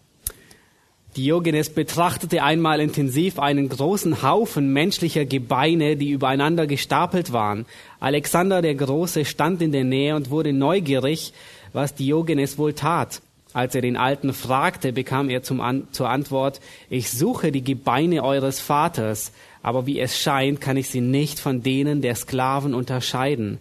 [1.17, 7.65] Diogenes betrachtete einmal intensiv einen großen Haufen menschlicher Gebeine, die übereinander gestapelt waren.
[7.99, 11.34] Alexander der Große stand in der Nähe und wurde neugierig,
[11.73, 13.23] was Diogenes wohl tat.
[13.51, 18.60] Als er den Alten fragte, bekam er An zur Antwort, ich suche die Gebeine eures
[18.60, 19.32] Vaters,
[19.63, 23.58] aber wie es scheint, kann ich sie nicht von denen der Sklaven unterscheiden.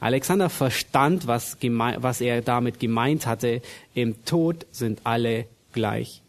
[0.00, 3.62] Alexander verstand, was, was er damit gemeint hatte.
[3.94, 6.22] Im Tod sind alle gleich.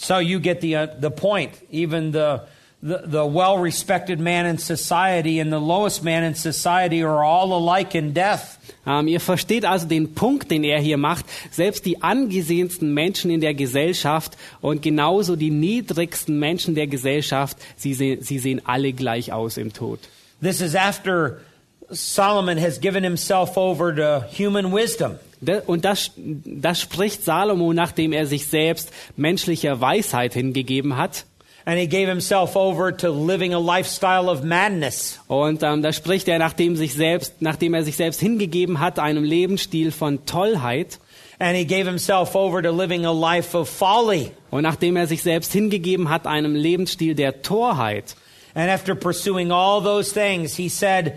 [0.00, 1.52] So you get the, uh, the point.
[1.70, 2.40] Even the,
[2.82, 7.52] the, the well respected man in society and the lowest man in society are all
[7.52, 8.58] alike in death.
[8.86, 11.26] Ähm, ihr versteht also den Punkt, den er hier macht.
[11.50, 17.92] Selbst die angesehensten Menschen in der Gesellschaft und genauso die niedrigsten Menschen der Gesellschaft, sie,
[17.92, 20.00] se sie sehen alle gleich aus im Tod.
[20.40, 21.42] This is after
[21.90, 25.18] Solomon has given himself over to human wisdom.
[25.66, 31.24] Und das, das spricht Salomo, nachdem er sich selbst menschlicher Weisheit hingegeben hat.
[31.66, 35.20] And he gave himself over to living a lifestyle of madness.
[35.28, 39.24] Und ähm, da spricht er, nachdem, sich selbst, nachdem er sich selbst hingegeben hat, einem
[39.24, 40.98] Lebensstil von Tollheit.
[41.38, 44.32] And he gave himself over to living a life of folly.
[44.50, 48.16] Und nachdem er sich selbst hingegeben hat, einem Lebensstil der Torheit.
[48.54, 51.14] And after pursuing all those things, he said,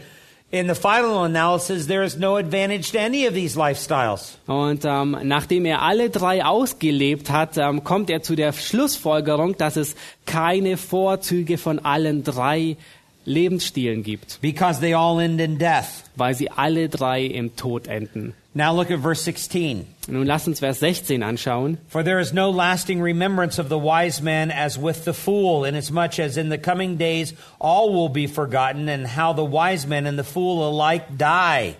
[0.54, 4.38] in the final analysis, there is no advantage to any of these lifestyles.
[4.46, 9.78] Und ähm, nachdem er alle drei ausgelebt hat, ähm, kommt er zu der Schlussfolgerung, dass
[9.78, 9.96] es
[10.28, 12.78] keine Vorzüge von allen drei
[13.25, 14.39] Lebensstilen gibt.
[14.41, 16.09] Because they all end in death.
[16.15, 18.33] Weil sie alle drei im Tod enden.
[18.55, 19.88] Now look at verse 16.
[20.07, 21.79] Nun lass uns Vers 16 anschauen.
[21.88, 26.19] For there is no lasting remembrance of the wise man as with the fool, inasmuch
[26.19, 30.19] as in the coming days all will be forgotten, and how the wise man and
[30.19, 31.75] the fool alike die.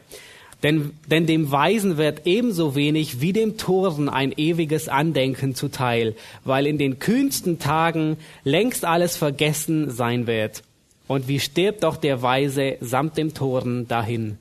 [0.64, 6.66] Denn, denn dem Weisen wird ebenso wenig wie dem Toren ein ewiges Andenken zuteil, weil
[6.66, 10.64] in den kühnsten Tagen längst alles vergessen sein wird.
[11.08, 14.38] Und wie stirbt doch der Weise samt dem Toren dahin?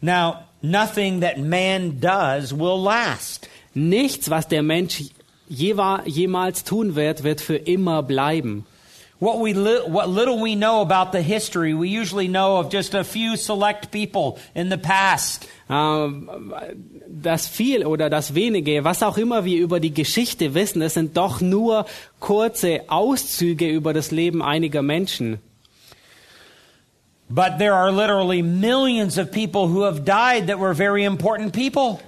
[0.00, 3.48] Now, nothing that man does will last.
[3.74, 5.04] Nichts, was der Mensch
[5.48, 8.66] jemals tun wird, wird für immer bleiben.
[9.20, 12.92] What, we li what little we know about the history, we usually know of just
[12.92, 15.46] a few select people in the past.
[17.06, 21.16] Das viel oder das wenige, was auch immer wir über die Geschichte wissen, es sind
[21.16, 21.86] doch nur
[22.18, 25.38] kurze Auszüge über das Leben einiger Menschen.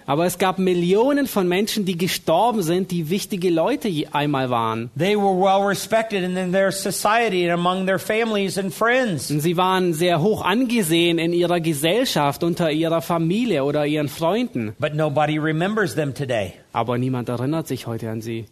[0.07, 4.91] Aber es gab Millionen von Menschen, die gestorben sind, die wichtige Leute einmal waren.
[4.99, 9.29] They were well respected in their society and among their families and friends.
[9.29, 14.75] Sie waren sehr hoch angesehen in ihrer Gesellschaft, unter ihrer Familie oder ihren Freunden.
[14.79, 16.53] But nobody remembers them today.
[16.73, 18.45] Aber niemand erinnert sich heute an sie.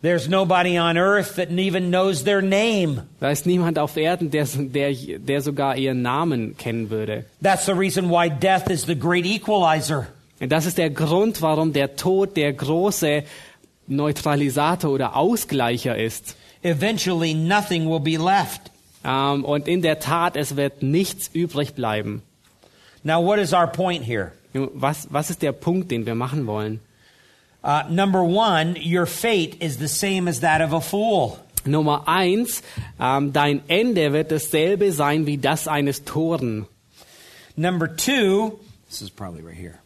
[0.00, 3.02] There's nobody on earth that even knows their name.
[3.18, 7.24] Da ist niemand auf Erden, der, der, der sogar ihren Namen kennen würde.
[7.42, 10.06] That's the reason why death is the great equalizer.
[10.40, 13.24] Und das ist der Grund, warum der Tod der große
[13.88, 16.36] Neutralisator oder Ausgleicher ist.
[16.62, 18.70] Eventually nothing will be left.
[19.04, 22.22] Um, und in der Tat, es wird nichts übrig bleiben.
[23.02, 24.32] Now what is our point here?
[24.52, 26.80] Was, was ist der Punkt, den wir machen wollen?
[27.62, 31.38] Uh, number one, your fate is the same as that of a fool.
[31.64, 32.62] Nummer eins,
[33.00, 36.66] ähm, dein Ende wird dasselbe sein wie das eines Toren.
[37.56, 39.80] Number two, this is probably right here.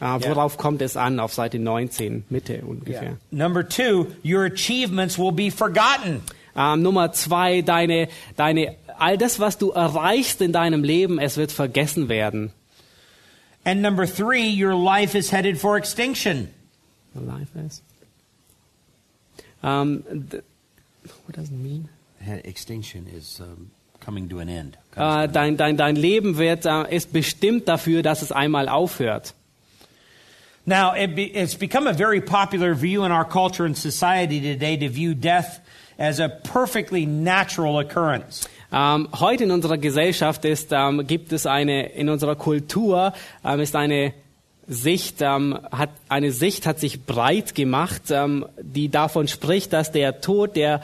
[0.00, 1.18] Äh, worauf kommt es an?
[1.18, 3.16] Auf Seite 19, Mitte ungefähr.
[3.30, 6.22] Number two, your achievements will be forgotten.
[6.54, 11.52] Ähm, Nummer zwei, deine, deine, all das, was du erreichst in deinem Leben, es wird
[11.52, 12.52] vergessen werden.
[13.64, 16.50] And number three, your life is headed for extinction.
[17.20, 17.82] Life is.
[19.62, 20.42] Um, th-
[21.24, 21.88] what does it mean?
[22.26, 24.76] Extinction is um, coming to an end.
[24.96, 29.34] Äh, dein, dein, dein Leben wird, äh, ist bestimmt dafür, dass es einmal aufhört.
[30.66, 34.78] Now, it be, it's become a very popular view in our culture and society today
[34.78, 35.60] to view death
[35.98, 38.48] as a perfectly natural occurrence.
[38.72, 43.12] Ähm, heute in unserer Gesellschaft ist, ähm, gibt es eine, in unserer Kultur
[43.44, 44.14] ähm, ist eine
[44.66, 50.20] Sicht, ähm, hat, eine Sicht hat sich breit gemacht, ähm, die davon spricht, dass der
[50.20, 50.80] Tod, der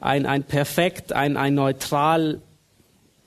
[0.00, 2.40] ein, ein perfekt, ein, ein neutral,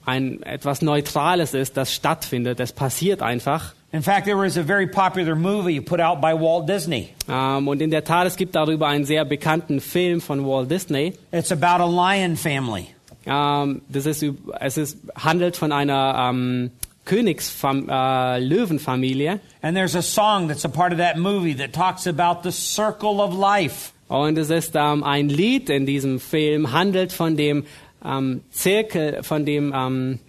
[0.06, 3.74] ein etwas Neutrales ist, das stattfindet, das passiert einfach.
[3.94, 7.10] In fact, there was a very popular movie put out by Walt Disney.
[7.28, 11.14] Ähm, und in der Tat, es gibt darüber einen sehr bekannten Film von Walt Disney.
[11.32, 12.88] It's about a lion family.
[13.26, 14.24] Ähm, das ist,
[14.60, 16.72] es ist, handelt von einer ähm,
[17.12, 19.42] Königsfam äh, Löwenfamilie.
[19.62, 23.20] And there's a song that's a part of that movie that talks about the circle
[23.20, 23.92] of life.
[24.08, 27.66] Und es ist ähm, ein Lied in diesem Film, handelt von dem
[28.06, 30.20] ähm, Zirkel, von dem ähm,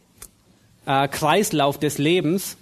[0.84, 2.56] äh, Kreislauf des Lebens.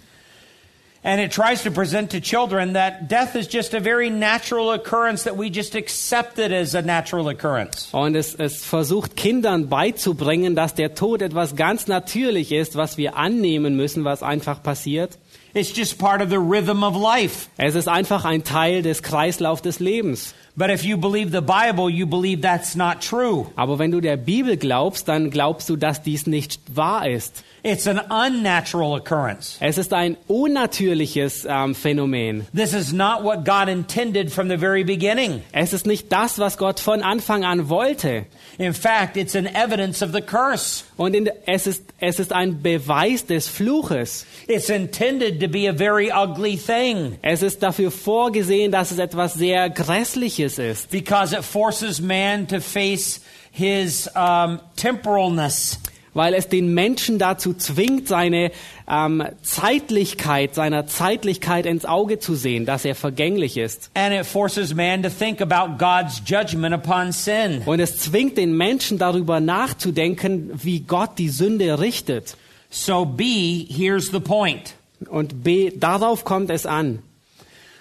[1.03, 5.23] And it tries to present to children that death is just a very natural occurrence
[5.23, 7.89] that we just accept it as a natural occurrence.
[7.91, 13.17] Und es, es versucht Kindern beizubringen, dass der Tod etwas ganz natürlich ist, was wir
[13.17, 15.17] annehmen müssen, was einfach passiert.
[15.55, 17.49] It's just part of the rhythm of life.
[17.57, 20.35] Es ist einfach ein Teil des Kreislaufs des Lebens.
[20.55, 23.47] But if you believe the Bible, you believe that's not true.
[23.55, 27.43] Aber wenn du der Bibel glaubst, dann glaubst du, dass dies nicht wahr ist.
[27.63, 29.57] It's an unnatural occurrence.
[29.59, 32.47] Es ist ein unnatürliches ähm, Phänomen.
[32.55, 35.43] This is not what God intended from the very beginning.
[35.51, 38.25] Es ist nicht das, was Gott von Anfang an wollte.
[38.57, 40.83] In fact, it's an evidence of the curse.
[40.97, 44.25] Und in, es, ist, es ist ein Beweis des Fluches.
[44.47, 49.35] It's intended to be a very ugly thing Es ist dafür vorgesehen, dass es etwas
[49.35, 50.89] sehr Grässliches ist.
[50.89, 53.21] because it forces man to face
[53.51, 55.77] his um, temporalness.
[56.13, 58.51] Weil es den Menschen dazu zwingt, seine
[58.87, 63.89] ähm, Zeitlichkeit, seiner Zeitlichkeit ins Auge zu sehen, dass er vergänglich ist.
[63.93, 67.61] And it forces man to think about God's judgment upon sin.
[67.65, 72.35] Und es zwingt den Menschen darüber nachzudenken, wie Gott die Sünde richtet.
[72.69, 74.75] So, B, here's the point.
[75.09, 76.99] Und B, darauf kommt es an.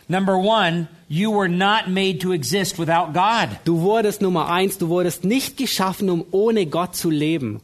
[0.08, 3.50] Number one, you were not made to exist without God.
[3.64, 7.60] Du wurdest Nummer eins, du wurdest nicht geschaffen, um ohne Gott zu leben.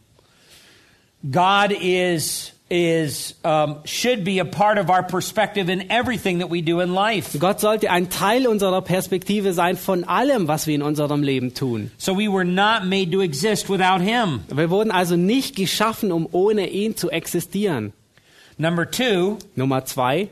[1.30, 6.62] God is is um, should be a part of our perspective in everything that we
[6.62, 7.38] do in life.
[7.38, 11.92] Gott sollte ein Teil unserer Perspektive sein von allem, was wir in unserem Leben tun.
[11.96, 14.44] So we were not made to exist without Him.
[14.48, 17.92] Wir wurden also nicht geschaffen, um ohne ihn zu existieren.
[18.58, 20.28] Number two, Nummer zwei,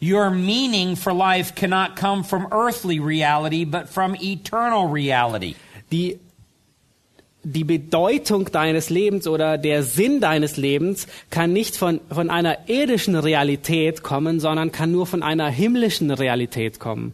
[0.00, 5.54] your meaning for life cannot come from earthly reality, but from eternal reality.
[5.90, 6.18] die,
[7.52, 13.14] die Bedeutung deines Lebens oder der Sinn deines Lebens kann nicht von, von einer irdischen
[13.14, 17.12] Realität kommen, sondern kann nur von einer himmlischen Realität kommen.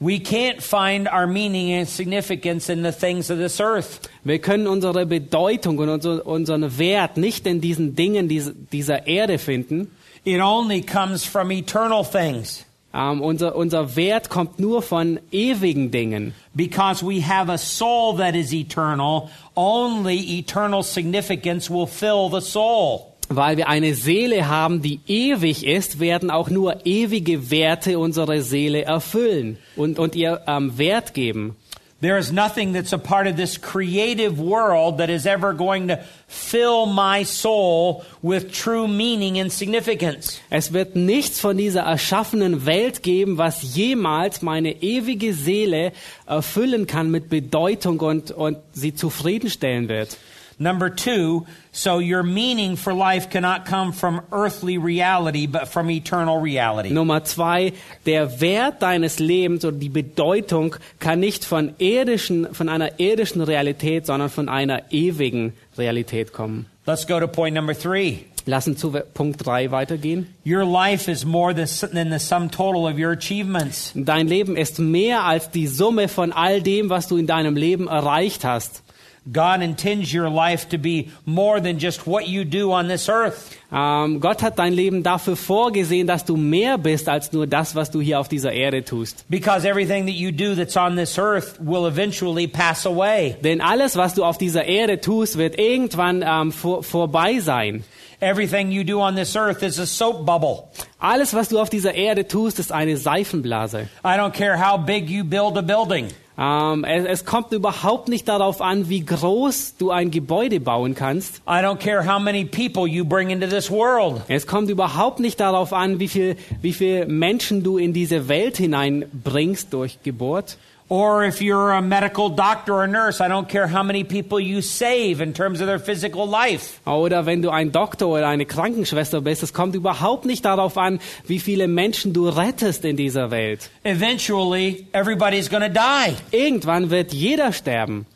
[0.00, 4.00] We can't find our meaning and significance in the things of this earth.
[4.24, 9.38] Wir können unsere Bedeutung und unser, unseren Wert nicht in diesen Dingen dies- dieser Erde
[9.38, 9.90] finden.
[10.24, 16.34] It only comes from eternal things Ähm, unser, unser Wert kommt nur von ewigen Dingen.
[16.58, 19.30] because we have a soul that is eternal.
[19.56, 23.14] Only eternal significance will fill the soul.
[23.30, 28.84] Weil wir eine Seele haben, die ewig ist, werden auch nur ewige Werte unsere Seele
[28.84, 31.56] erfüllen und, und ihr ähm, Wert geben.
[32.00, 35.96] There is nothing that's a part of this creative world that is ever going to
[36.28, 40.40] fill my soul with true meaning and significance.
[40.48, 45.90] Es wird nichts von dieser erschaffenen Welt geben, was jemals meine ewige Seele
[46.24, 50.18] erfüllen kann mit Bedeutung und, und sie zufriedenstellen wird.
[50.60, 56.40] Number two, so your meaning for life cannot come from earthly reality, but from eternal
[56.40, 56.90] reality.
[56.90, 57.72] Nummer zwei,
[58.06, 64.06] der Wert deines Lebens oder die Bedeutung kann nicht von irdischen, von einer irdischen Realität,
[64.06, 66.66] sondern von einer ewigen Realität kommen.
[66.86, 68.24] Let's go to point number three.
[68.46, 70.34] Lass uns zu Punkt drei weitergehen.
[70.44, 73.92] Your life is more than the sum total of your achievements.
[73.94, 77.88] Dein Leben ist mehr als die Summe von all dem, was du in deinem Leben
[77.88, 78.82] erreicht hast.
[79.30, 83.56] God intends your life to be more than just what you do on this earth.
[83.70, 87.90] Ähm, Gott hat dein Leben dafür vorgesehen, dass du mehr bist als nur das, was
[87.90, 89.24] du hier auf dieser Erde tust.
[89.28, 93.36] Because everything that you do that's on this earth will eventually pass away.
[93.42, 97.84] Denn alles, was du auf dieser Erde tust, wird irgendwann ähm, vor, vorbei sein.
[98.20, 100.70] Everything you do on this earth is a soap bubble.
[100.98, 103.88] Alles, was du auf dieser Erde tust, ist eine Seifenblase.
[104.04, 106.08] I don't care how big you build a building.
[106.38, 111.38] Ähm, es, es kommt überhaupt nicht darauf an, wie groß du ein Gebäude bauen kannst.
[111.48, 114.22] I don't care how many people you bring into this world.
[114.28, 118.56] Es kommt überhaupt nicht darauf an, wie viel, wie viel Menschen du in diese Welt
[118.56, 120.58] hineinbringst durch Geburt.
[120.90, 124.62] Or if you're a medical doctor or nurse, I don't care how many people you
[124.62, 126.80] save in terms of their physical life.
[126.86, 130.98] Oder wenn du ein Doktor oder eine Krankenschwester bist, es kommt überhaupt nicht darauf an,
[131.26, 133.68] wie viele Menschen du rettest in dieser Welt.
[133.84, 136.14] Eventually, everybody's going to die.
[136.30, 138.06] Irgendwann wird jeder sterben.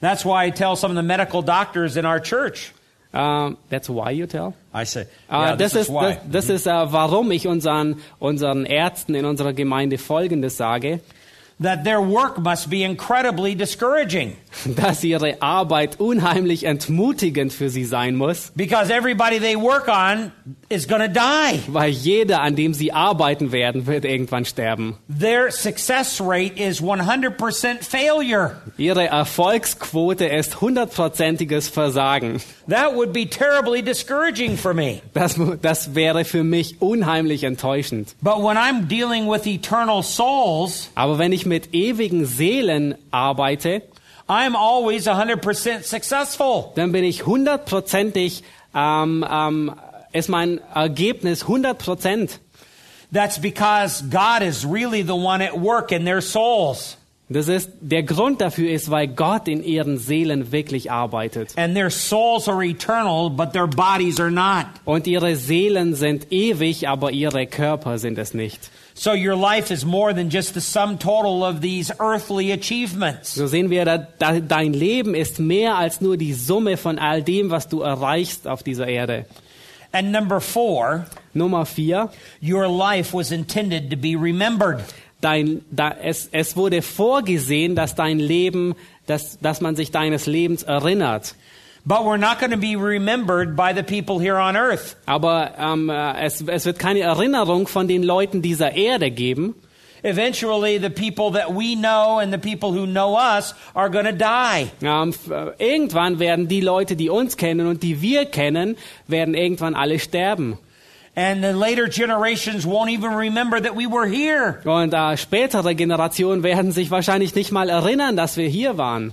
[0.00, 2.72] That's why I tell some of the medical doctors in our church.
[3.12, 4.54] Uh, that's why you tell?
[4.74, 6.18] I say, Uh, yeah, das this ist, is why.
[6.30, 11.00] das, das ist uh, warum ich unseren, unseren Ärzten in unserer Gemeinde Folgendes sage,
[11.62, 14.36] that their work must be incredibly discouraging
[14.76, 20.32] dass ihre Arbeit unheimlich entmutigend für sie sein muss, because everybody they work on
[20.68, 21.60] is going to die.
[21.68, 24.96] weil jeder, an dem sie arbeiten werden, wird irgendwann sterben.
[25.08, 28.56] Their success rate is 100% failure.
[28.76, 32.40] Ihre Erfolgsquote ist hundertprozentiges Versagen.
[32.68, 35.00] That would be terribly discouraging for me.
[35.14, 38.14] Das, das wäre für mich unheimlich enttäuschend.
[38.22, 43.82] But when I'm dealing with eternal souls, Aber wenn ich mit ewigen Seelen arbeite,
[44.26, 46.72] I'm always 100% successful.
[46.76, 48.42] dann bin ich hundertprozentig,
[48.74, 49.74] ähm, ähm,
[50.12, 52.40] ist mein Ergebnis 100 Prozent.
[53.12, 56.96] That's because God is really the one at work in their souls.
[57.28, 61.52] Das ist, der Grund dafür ist, weil Gott in ihren Seelen wirklich arbeitet.
[61.58, 64.66] And their souls are eternal, but their bodies are not.
[64.86, 68.70] Und ihre Seelen sind ewig, aber ihre Körper sind es nicht.
[68.94, 73.34] So your life is more than just the sum total of these earthly achievements.
[73.34, 77.22] So sehen wir, da, da, dein Leben ist mehr als nur die Summe von all
[77.22, 79.24] dem, was du erreichst auf dieser Erde.
[79.92, 84.84] And number four, Nummer vier, your life was intended to be remembered.
[85.22, 88.74] dein, da, es, es wurde vorgesehen, dass dein Leben,
[89.06, 91.34] dass, dass man sich deines Lebens erinnert.
[91.84, 94.94] But we're not going to be remembered by the people here on earth.
[95.06, 99.56] Aber ähm, äh, es, es wird keine Erinnerung von den Leuten dieser Erde geben.
[100.04, 104.12] Eventually, the people that we know and the people who know us are going to
[104.12, 104.70] die.
[104.82, 108.76] Ähm, äh, irgendwann werden die Leute, die uns kennen und die wir kennen,
[109.08, 110.58] werden irgendwann alle sterben.
[111.14, 114.60] And the later generations won't even remember that we were here.
[114.64, 119.12] Und äh, spätere Generationen werden sich wahrscheinlich nicht mal erinnern, dass wir hier waren.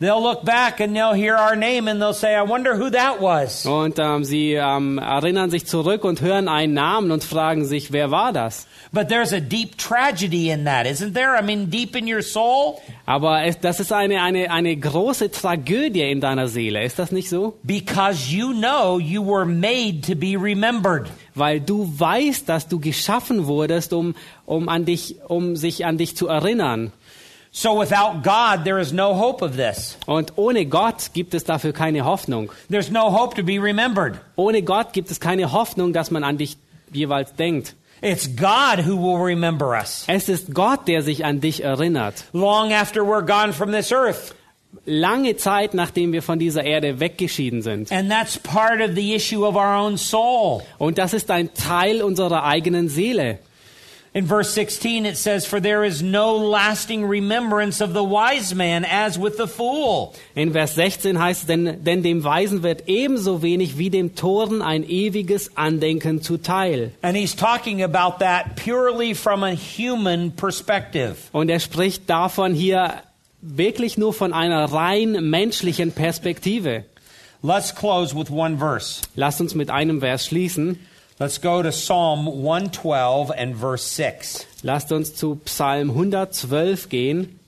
[0.00, 3.20] They'll look back and they'll hear our name and they'll say, I wonder who that
[3.20, 3.66] was.
[3.66, 8.12] Und ähm, sie ähm, erinnern sich zurück und hören einen Namen und fragen sich, wer
[8.12, 8.68] war das?
[8.92, 11.36] But there's a deep tragedy in that, isn't there?
[11.36, 12.78] I mean, deep in your soul.
[13.06, 17.28] Aber es, das ist eine, eine, eine große Tragödie in deiner Seele, ist das nicht
[17.28, 17.58] so?
[17.64, 21.08] Because you know you were made to be remembered.
[21.34, 24.14] Weil du weißt, dass du geschaffen wurdest, um,
[24.46, 26.92] um, an dich, um sich an dich zu erinnern.
[27.50, 29.96] So without God, there is no hope of this.
[30.06, 32.52] Und ohne Gott gibt es dafür keine Hoffnung.
[32.70, 34.20] There's no hope to be remembered.
[34.36, 36.56] Ohne Gott gibt es keine Hoffnung, dass man an dich
[36.92, 37.74] jeweils denkt.
[38.00, 42.24] It's God who will remember us Es ist Gott, der sich an dich erinnert.
[42.32, 44.34] long after we're gone from this earth.
[44.84, 47.90] Lange Zeit, nachdem wir von dieser Erde weggeschieden sind.
[47.90, 50.62] And that's part of the issue of our own soul.
[50.76, 53.38] Und das ist ein Teil unserer eigenen Seele.
[54.18, 58.84] In verse 16, it says, For there is no lasting remembrance of the wise man
[58.84, 60.12] as with the fool.
[60.34, 64.60] In Vers 16 heißt es, denn, denn dem Weisen wird ebenso wenig wie dem Toren
[64.60, 66.90] ein ewiges Andenken zuteil.
[67.00, 71.14] And he's talking about that purely from a human perspective.
[71.30, 72.94] Und er spricht davon hier
[73.40, 76.82] wirklich nur von einer rein menschlichen Perspektive.
[77.40, 79.02] Let's close with one verse.
[79.14, 80.80] Lasst uns mit einem Vers schließen.
[81.20, 84.46] Let's go to Psalm 112 and verse 6.
[84.62, 87.40] Lasst uns zu Psalm 112 gehen.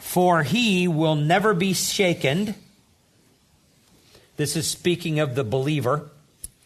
[0.00, 2.56] For he will never be shaken.
[4.36, 6.10] This is speaking of the believer.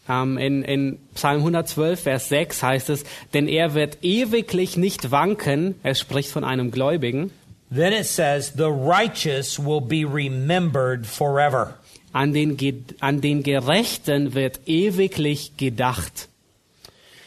[0.09, 3.03] Ähm, in, in Psalm 112, Vers 6 heißt es,
[3.35, 5.75] denn er wird ewiglich nicht wanken.
[5.83, 7.29] Er spricht von einem Gläubigen.
[7.69, 11.75] Then it says, The righteous will be remembered forever.
[12.15, 16.29] An den, an den Gerechten wird ewiglich gedacht.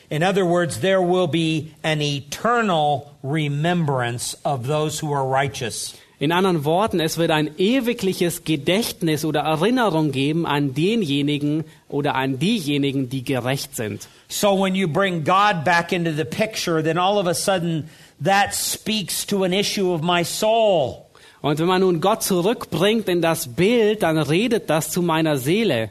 [0.09, 5.93] In other words, there will be an eternal remembrance of those who are righteous.
[6.18, 12.39] In anderen Worten, es wird ein ewigliches Gedächtnis oder Erinnerung geben an denjenigen oder an
[12.39, 14.09] diejenigen, die gerecht sind.
[14.26, 17.91] So when you bring God back into the picture, then all of a sudden
[18.24, 21.07] that speaks to an issue of my soul.
[21.41, 25.91] Und wenn man nun Gott zurückbringt in das Bild, dann redet das zu meiner Seele.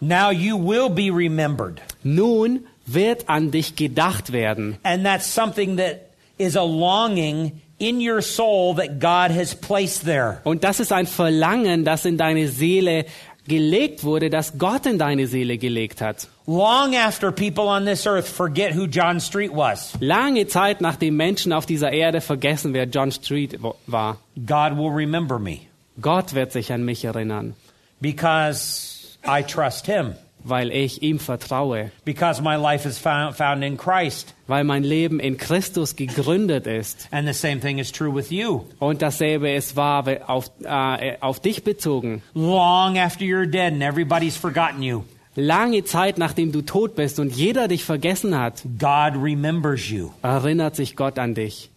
[0.00, 1.80] Now you will be remembered.
[2.02, 4.78] Nun wird an dich gedacht werden.
[4.82, 6.00] And that's something that
[6.38, 10.40] is a longing in your soul that God has placed there.
[10.44, 13.06] Und das ist ein Verlangen, das in deine Seele
[13.48, 16.28] gelegt wurde, das Gott in deine Seele gelegt hat.
[16.46, 21.54] Long after people on this earth forget who John Street was, Lange Zeit nachdem Menschen
[21.54, 24.18] auf dieser Erde vergessen, wer John Street war.
[24.36, 25.60] God will remember me
[26.00, 27.54] Gott wird sich an mich erinnern,
[28.02, 33.78] because I trust Him, weil ich ihm vertraue, because my life is found, found in
[33.78, 34.34] Christ.
[34.46, 37.08] weil mein Leben in Christus gegründet ist.
[37.10, 38.64] And the same thing is true with you.
[38.80, 42.22] Und dasselbe ist wahr auf, äh, auf dich bezogen.
[42.34, 45.04] Long after you're dead and everybody's forgotten you,
[45.36, 50.10] Lange Zeit nachdem du tot bist und jeder dich vergessen hat, God remembers you.
[50.22, 51.70] erinnert sich Gott an dich.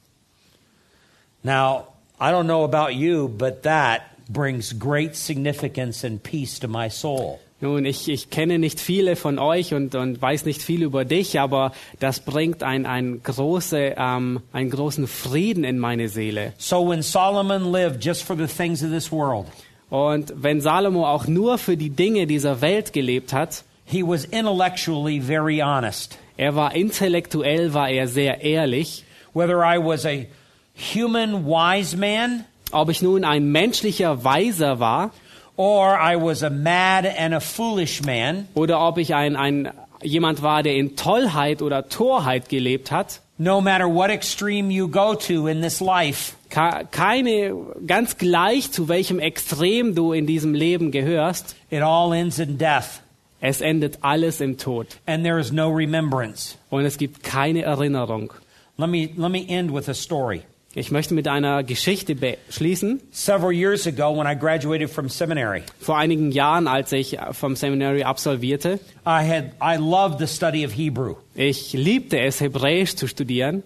[1.43, 1.87] Now,
[2.19, 7.39] I don't know about you, but that brings great significance and peace to my soul.
[7.59, 11.39] Nun, ich, ich kenne nicht viele von euch und, und weiß nicht viel über dich,
[11.39, 16.53] aber das bringt ein, ein große, ähm, einen großen Frieden in meine Seele.
[16.59, 19.47] So when Solomon lived just for the things of this world,
[19.89, 25.21] Und wenn Salomo auch nur für die Dinge dieser Welt gelebt hat, he was intellectually
[25.21, 26.17] very honest.
[26.35, 29.03] er war intellektuell, war er sehr ehrlich.
[29.33, 30.25] Whether I was a
[30.75, 35.11] human wise man Ob ich nun ein menschlicher Weiser war
[35.55, 39.71] or I was a mad and a foolish man, oder ob ich ein, ein
[40.03, 45.15] jemand war, der in Tollheit oder Torheit gelebt hat, no matter what extreme you go
[45.15, 47.53] to in this life, keine,
[47.85, 53.01] ganz gleich zu welchem Extrem du in diesem Leben gehörst, it all ends in death
[53.39, 56.57] es endet alles im Tod and there is no remembrance.
[56.69, 58.33] und es gibt keine Erinnerung.
[58.77, 60.43] Let me, let me end with a story.
[60.79, 63.01] Ich möchte mit einer Geschichte beschließen.
[63.09, 68.03] Several years ago, when I graduated from seminary, Vor einigen Jahren, als ich vom Seminary
[68.03, 73.63] absolvierte, I had I loved the study of Hebrew, ich liebte es, Hebräisch zu studieren.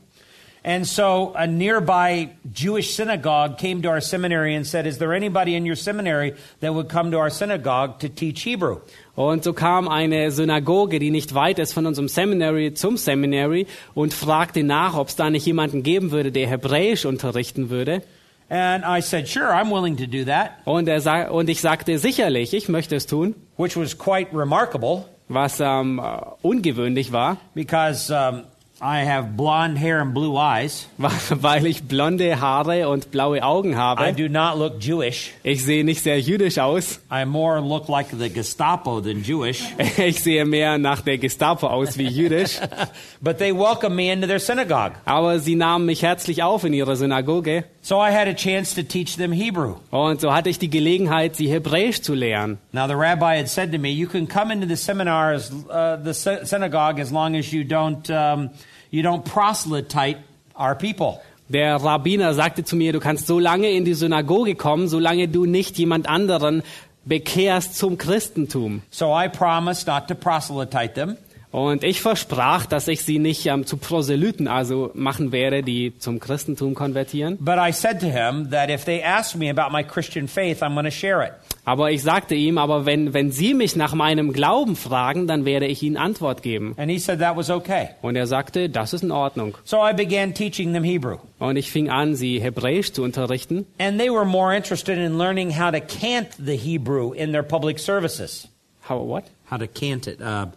[0.64, 5.56] And so a nearby Jewish synagogue came to our seminary and said, "Is there anybody
[5.56, 8.78] in your seminary that would come to our synagogue to teach Hebrew?"
[9.16, 14.14] Und so kam eine Synagoge, die nicht weit ist von unserem Seminary zum Seminary und
[14.14, 18.04] fragte nach, ob es da nicht jemanden geben würde, der Hebräisch unterrichten würde.
[18.50, 22.54] And I said, "Sure, I'm willing to do that," Und, er und ich sagte, sicherlich,
[22.54, 28.44] ich möchte es tun, which was quite remarkable was ähm, äh, ungewöhnlich war, because um,
[28.84, 30.88] I have blonde hair and blue eyes.
[30.98, 34.14] weil ich blonde Haare und blaue Augen I habe.
[34.14, 35.32] do not look Jewish.
[35.44, 37.00] Ich sehe nicht sehr jüdisch aus.
[37.12, 39.64] I more look like the Gestapo than Jewish.
[39.98, 42.60] Ich sehe mehr nach der Gestapo aus wie jüdisch.
[43.22, 44.94] But they welcomed me into their synagogue.
[45.06, 47.66] Aber sie nahmen mich herzlich auf in ihrer Synagoge.
[47.84, 49.76] So I had a chance to teach them Hebrew.
[49.92, 52.58] Und so hatte ich die Gelegenheit, sie Hebräisch zu lernen.
[52.72, 55.98] Now the rabbi had said to me, "You can come into the seminar, as, uh,
[56.04, 58.50] the sy- synagogue, as long as you don't um,
[58.92, 60.18] you don't proselyte
[60.56, 61.20] our people."
[61.50, 65.46] Der Rabbiner sagte zu mir, du kannst so lange in die Synagoge kommen, solange du
[65.46, 66.64] nicht jemand anderen
[67.04, 68.84] bekehrst zum Christentum.
[68.90, 71.18] So I promised not to proselyte them,
[71.52, 76.20] Und ich versprach, dass ich sie nicht ähm, zu Proselyten also machen werde, die zum
[76.22, 77.38] Christentum konvertieren.
[77.42, 80.74] but I said to him that if they ask me about my Christian faith, I'm
[80.74, 81.34] going to share it.
[81.64, 85.68] Aber ich sagte ihm, aber wenn, wenn sie mich nach meinem Glauben fragen, dann werde
[85.68, 86.74] ich ihnen Antwort geben.
[86.78, 87.90] And he said that was okay.
[88.02, 89.56] Und er sagte, das ist in Ordnung.
[89.64, 91.18] So I began teaching them Hebrew.
[91.38, 93.66] Und ich fing an, sie Hebräisch zu unterrichten.
[93.78, 97.78] And they were more interested in learning how to cant the Hebrew in their public
[97.78, 98.48] services.
[98.90, 99.26] How, what?
[99.52, 100.48] How to cant it, uh,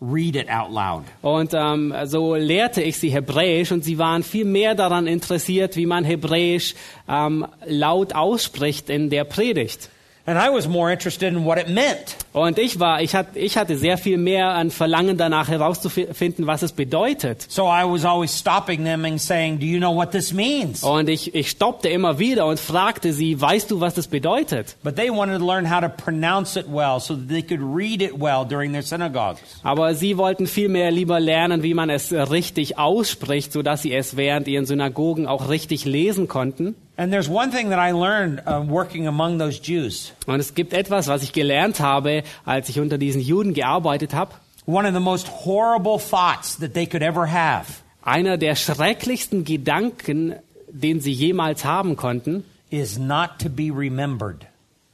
[0.00, 1.04] read it out loud.
[1.22, 5.86] Und ähm, so lehrte ich sie Hebräisch und sie waren viel mehr daran interessiert, wie
[5.86, 6.74] man Hebräisch
[7.08, 9.90] ähm, laut ausspricht in der Predigt.
[10.26, 12.16] And I was more interested in what it meant.
[12.32, 16.62] Und ich war, ich, hat, ich hatte sehr viel mehr an Verlangen danach herauszufinden, was
[16.62, 17.44] es bedeutet.
[17.48, 20.82] So I was always stopping them and saying, Do you know what this means?
[20.82, 24.76] Und ich, ich stoppte immer wieder und fragte sie, weißt du, was das bedeutet?
[24.82, 28.00] But they wanted to learn how to pronounce it well so that they could read
[28.00, 29.40] it well during their synagogues.
[29.62, 34.48] Aber sie wollten vielmehr lieber lernen, wie man es richtig ausspricht, sodass sie es während
[34.48, 36.76] ihren Synagogen auch richtig lesen konnten.
[36.96, 40.12] And there's one thing that I learned working among those Jews.
[40.26, 44.32] Und es gibt etwas, was ich gelernt habe, als ich unter diesen Juden gearbeitet habe.
[44.66, 50.34] One of the most horrible thoughts that they could ever have Einer der schrecklichsten Gedanken,
[50.68, 54.46] den sie jemals haben konnten, is not to be remembered.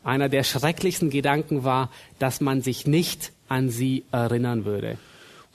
[0.03, 4.97] einer der schrecklichsten Gedanken war, dass man sich nicht an sie erinnern würde.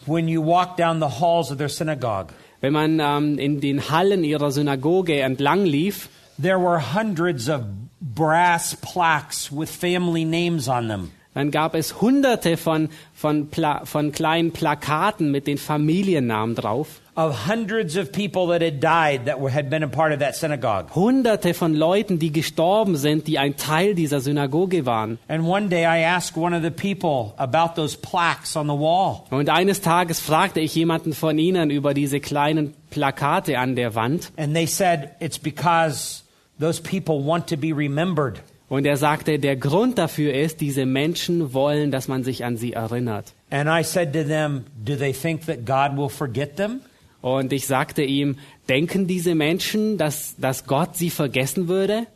[0.05, 2.27] When you walk down the halls of their synagogue,
[2.61, 7.65] Wenn man ähm, in den Hallen ihrer Synagoge entlang lief, there were hundreds of
[8.01, 11.11] brass plaques with family names on them.
[11.35, 17.01] dann gab es hunderte von, von, Pla von kleinen Plakaten mit den Familiennamen drauf.
[17.17, 20.35] Of hundreds of people that had died that were, had been a part of that
[20.35, 20.93] synagogue.
[20.95, 25.17] Hunderte von Leuten, die gestorben sind, die ein Teil dieser Synagoge waren.
[25.27, 29.23] And one day I asked one of the people about those plaques on the wall.
[29.29, 34.31] Und eines Tages fragte ich jemanden von ihnen über diese kleinen Plakate an der Wand.
[34.37, 36.24] And they said it's because
[36.59, 38.41] those people want to be remembered.
[38.67, 42.73] Und er sagte, der Grund dafür ist, diese Menschen wollen, dass man sich an sie
[42.73, 43.33] erinnert.
[43.51, 46.81] And I said to them, Do they think that God will forget them?
[47.21, 48.37] Und ich sagte ihm,
[48.69, 52.07] denken diese Menschen, dass, dass Gott sie vergessen würde?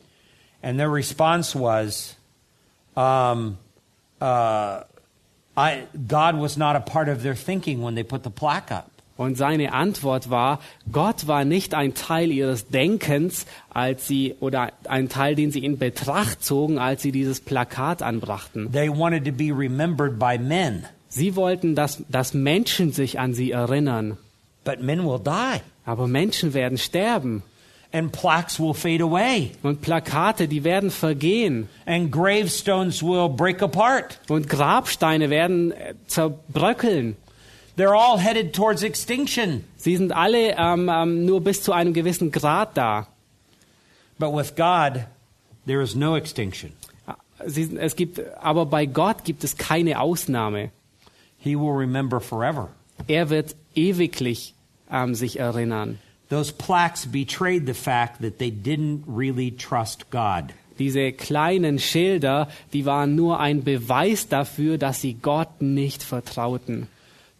[0.61, 2.15] And their response was,
[2.95, 3.57] um,
[4.21, 4.81] uh,
[5.55, 8.88] I, God was not a part of their thinking when they put the plaque up.
[9.19, 10.61] Und seine Antwort war,
[10.93, 15.77] Gott war nicht ein Teil ihres Denkens, als sie, oder ein Teil, den sie in
[15.77, 18.71] Betracht zogen, als sie dieses Plakat anbrachten.
[18.71, 23.51] They wanted to be remembered by men, Sie wollten, dass, dass Menschen sich an sie
[23.51, 24.17] erinnern.
[24.63, 27.43] but men will die, Aber Menschen werden sterben.
[27.91, 31.67] and plaques will fade away, Und Plakate, die werden vergehen.
[31.85, 34.17] and gravestones will break apart.
[34.29, 37.17] Und Grabsteine werden äh, zerbröckeln.
[37.79, 39.63] They're all headed towards extinction.
[39.77, 43.07] Sie sind alle ähm, ähm, nur bis zu einem gewissen Grad da.
[44.17, 45.05] But with God,
[45.65, 46.73] there is no extinction.
[47.45, 50.71] Sie, sind- es gibt, aber bei Gott gibt es keine Ausnahme.
[51.37, 52.67] He will remember forever.
[53.07, 54.55] Er wird ewiglich
[54.91, 55.99] ähm, sich erinnern.
[56.29, 60.53] Those plaques betrayed the fact that they didn't really trust God.
[60.79, 66.89] Diese kleinen Schilder, die waren nur ein Beweis dafür, dass sie Gott nicht vertrauten.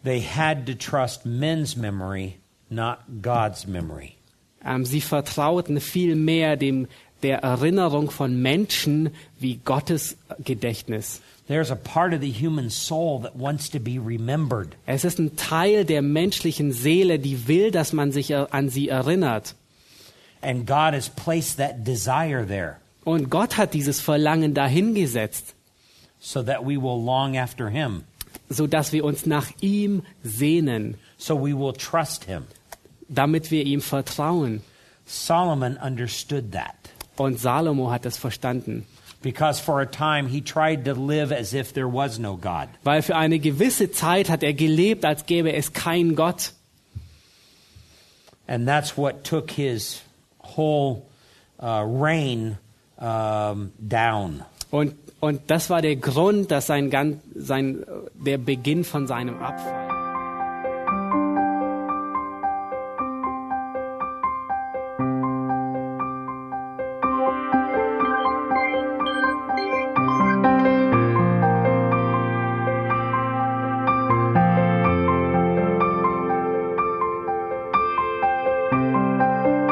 [0.03, 2.37] They had to trust men's memory,
[2.69, 4.15] not God's memory.
[4.63, 6.87] Ähm, sie vertrauten viel mehr dem,
[7.21, 11.21] der Erinnerung von Menschen wie Gottes Gedächtnis.
[11.47, 14.75] There's a part of the human soul that wants to be remembered.
[14.85, 18.87] Es ist ein Teil der menschlichen Seele, die will, dass man sich er- an sie
[18.89, 19.55] erinnert.
[20.41, 25.55] And God has placed that desire there Und Gott hat dieses Verlangen dahingesetzt,
[26.19, 28.03] so that we will long after Him,
[28.49, 32.43] so dass wir uns nach ihm sehnen, so we will trust Him.
[33.07, 34.61] damit wir ihm vertrauen.
[35.05, 36.75] Solomon understood that
[37.17, 38.85] Und Salomo hat es verstanden,
[39.21, 42.69] because for a time he tried to live as if there was no God.
[42.83, 46.53] weil für eine gewisse Zeit hat er gelebt, als gäbe es keinen Gott.
[48.47, 50.01] And that's what took his
[50.55, 51.03] whole
[51.61, 52.57] uh, reign
[52.97, 54.43] um, down.
[54.71, 59.87] Und, und das war der Grund, dass sein, gan- sein, der Beginn von seinem Abfall.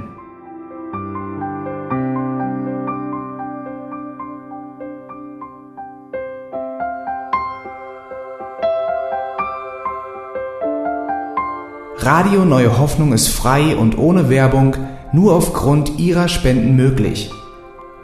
[11.97, 14.75] Radio Neue Hoffnung ist frei und ohne Werbung
[15.11, 17.31] nur aufgrund Ihrer Spenden möglich.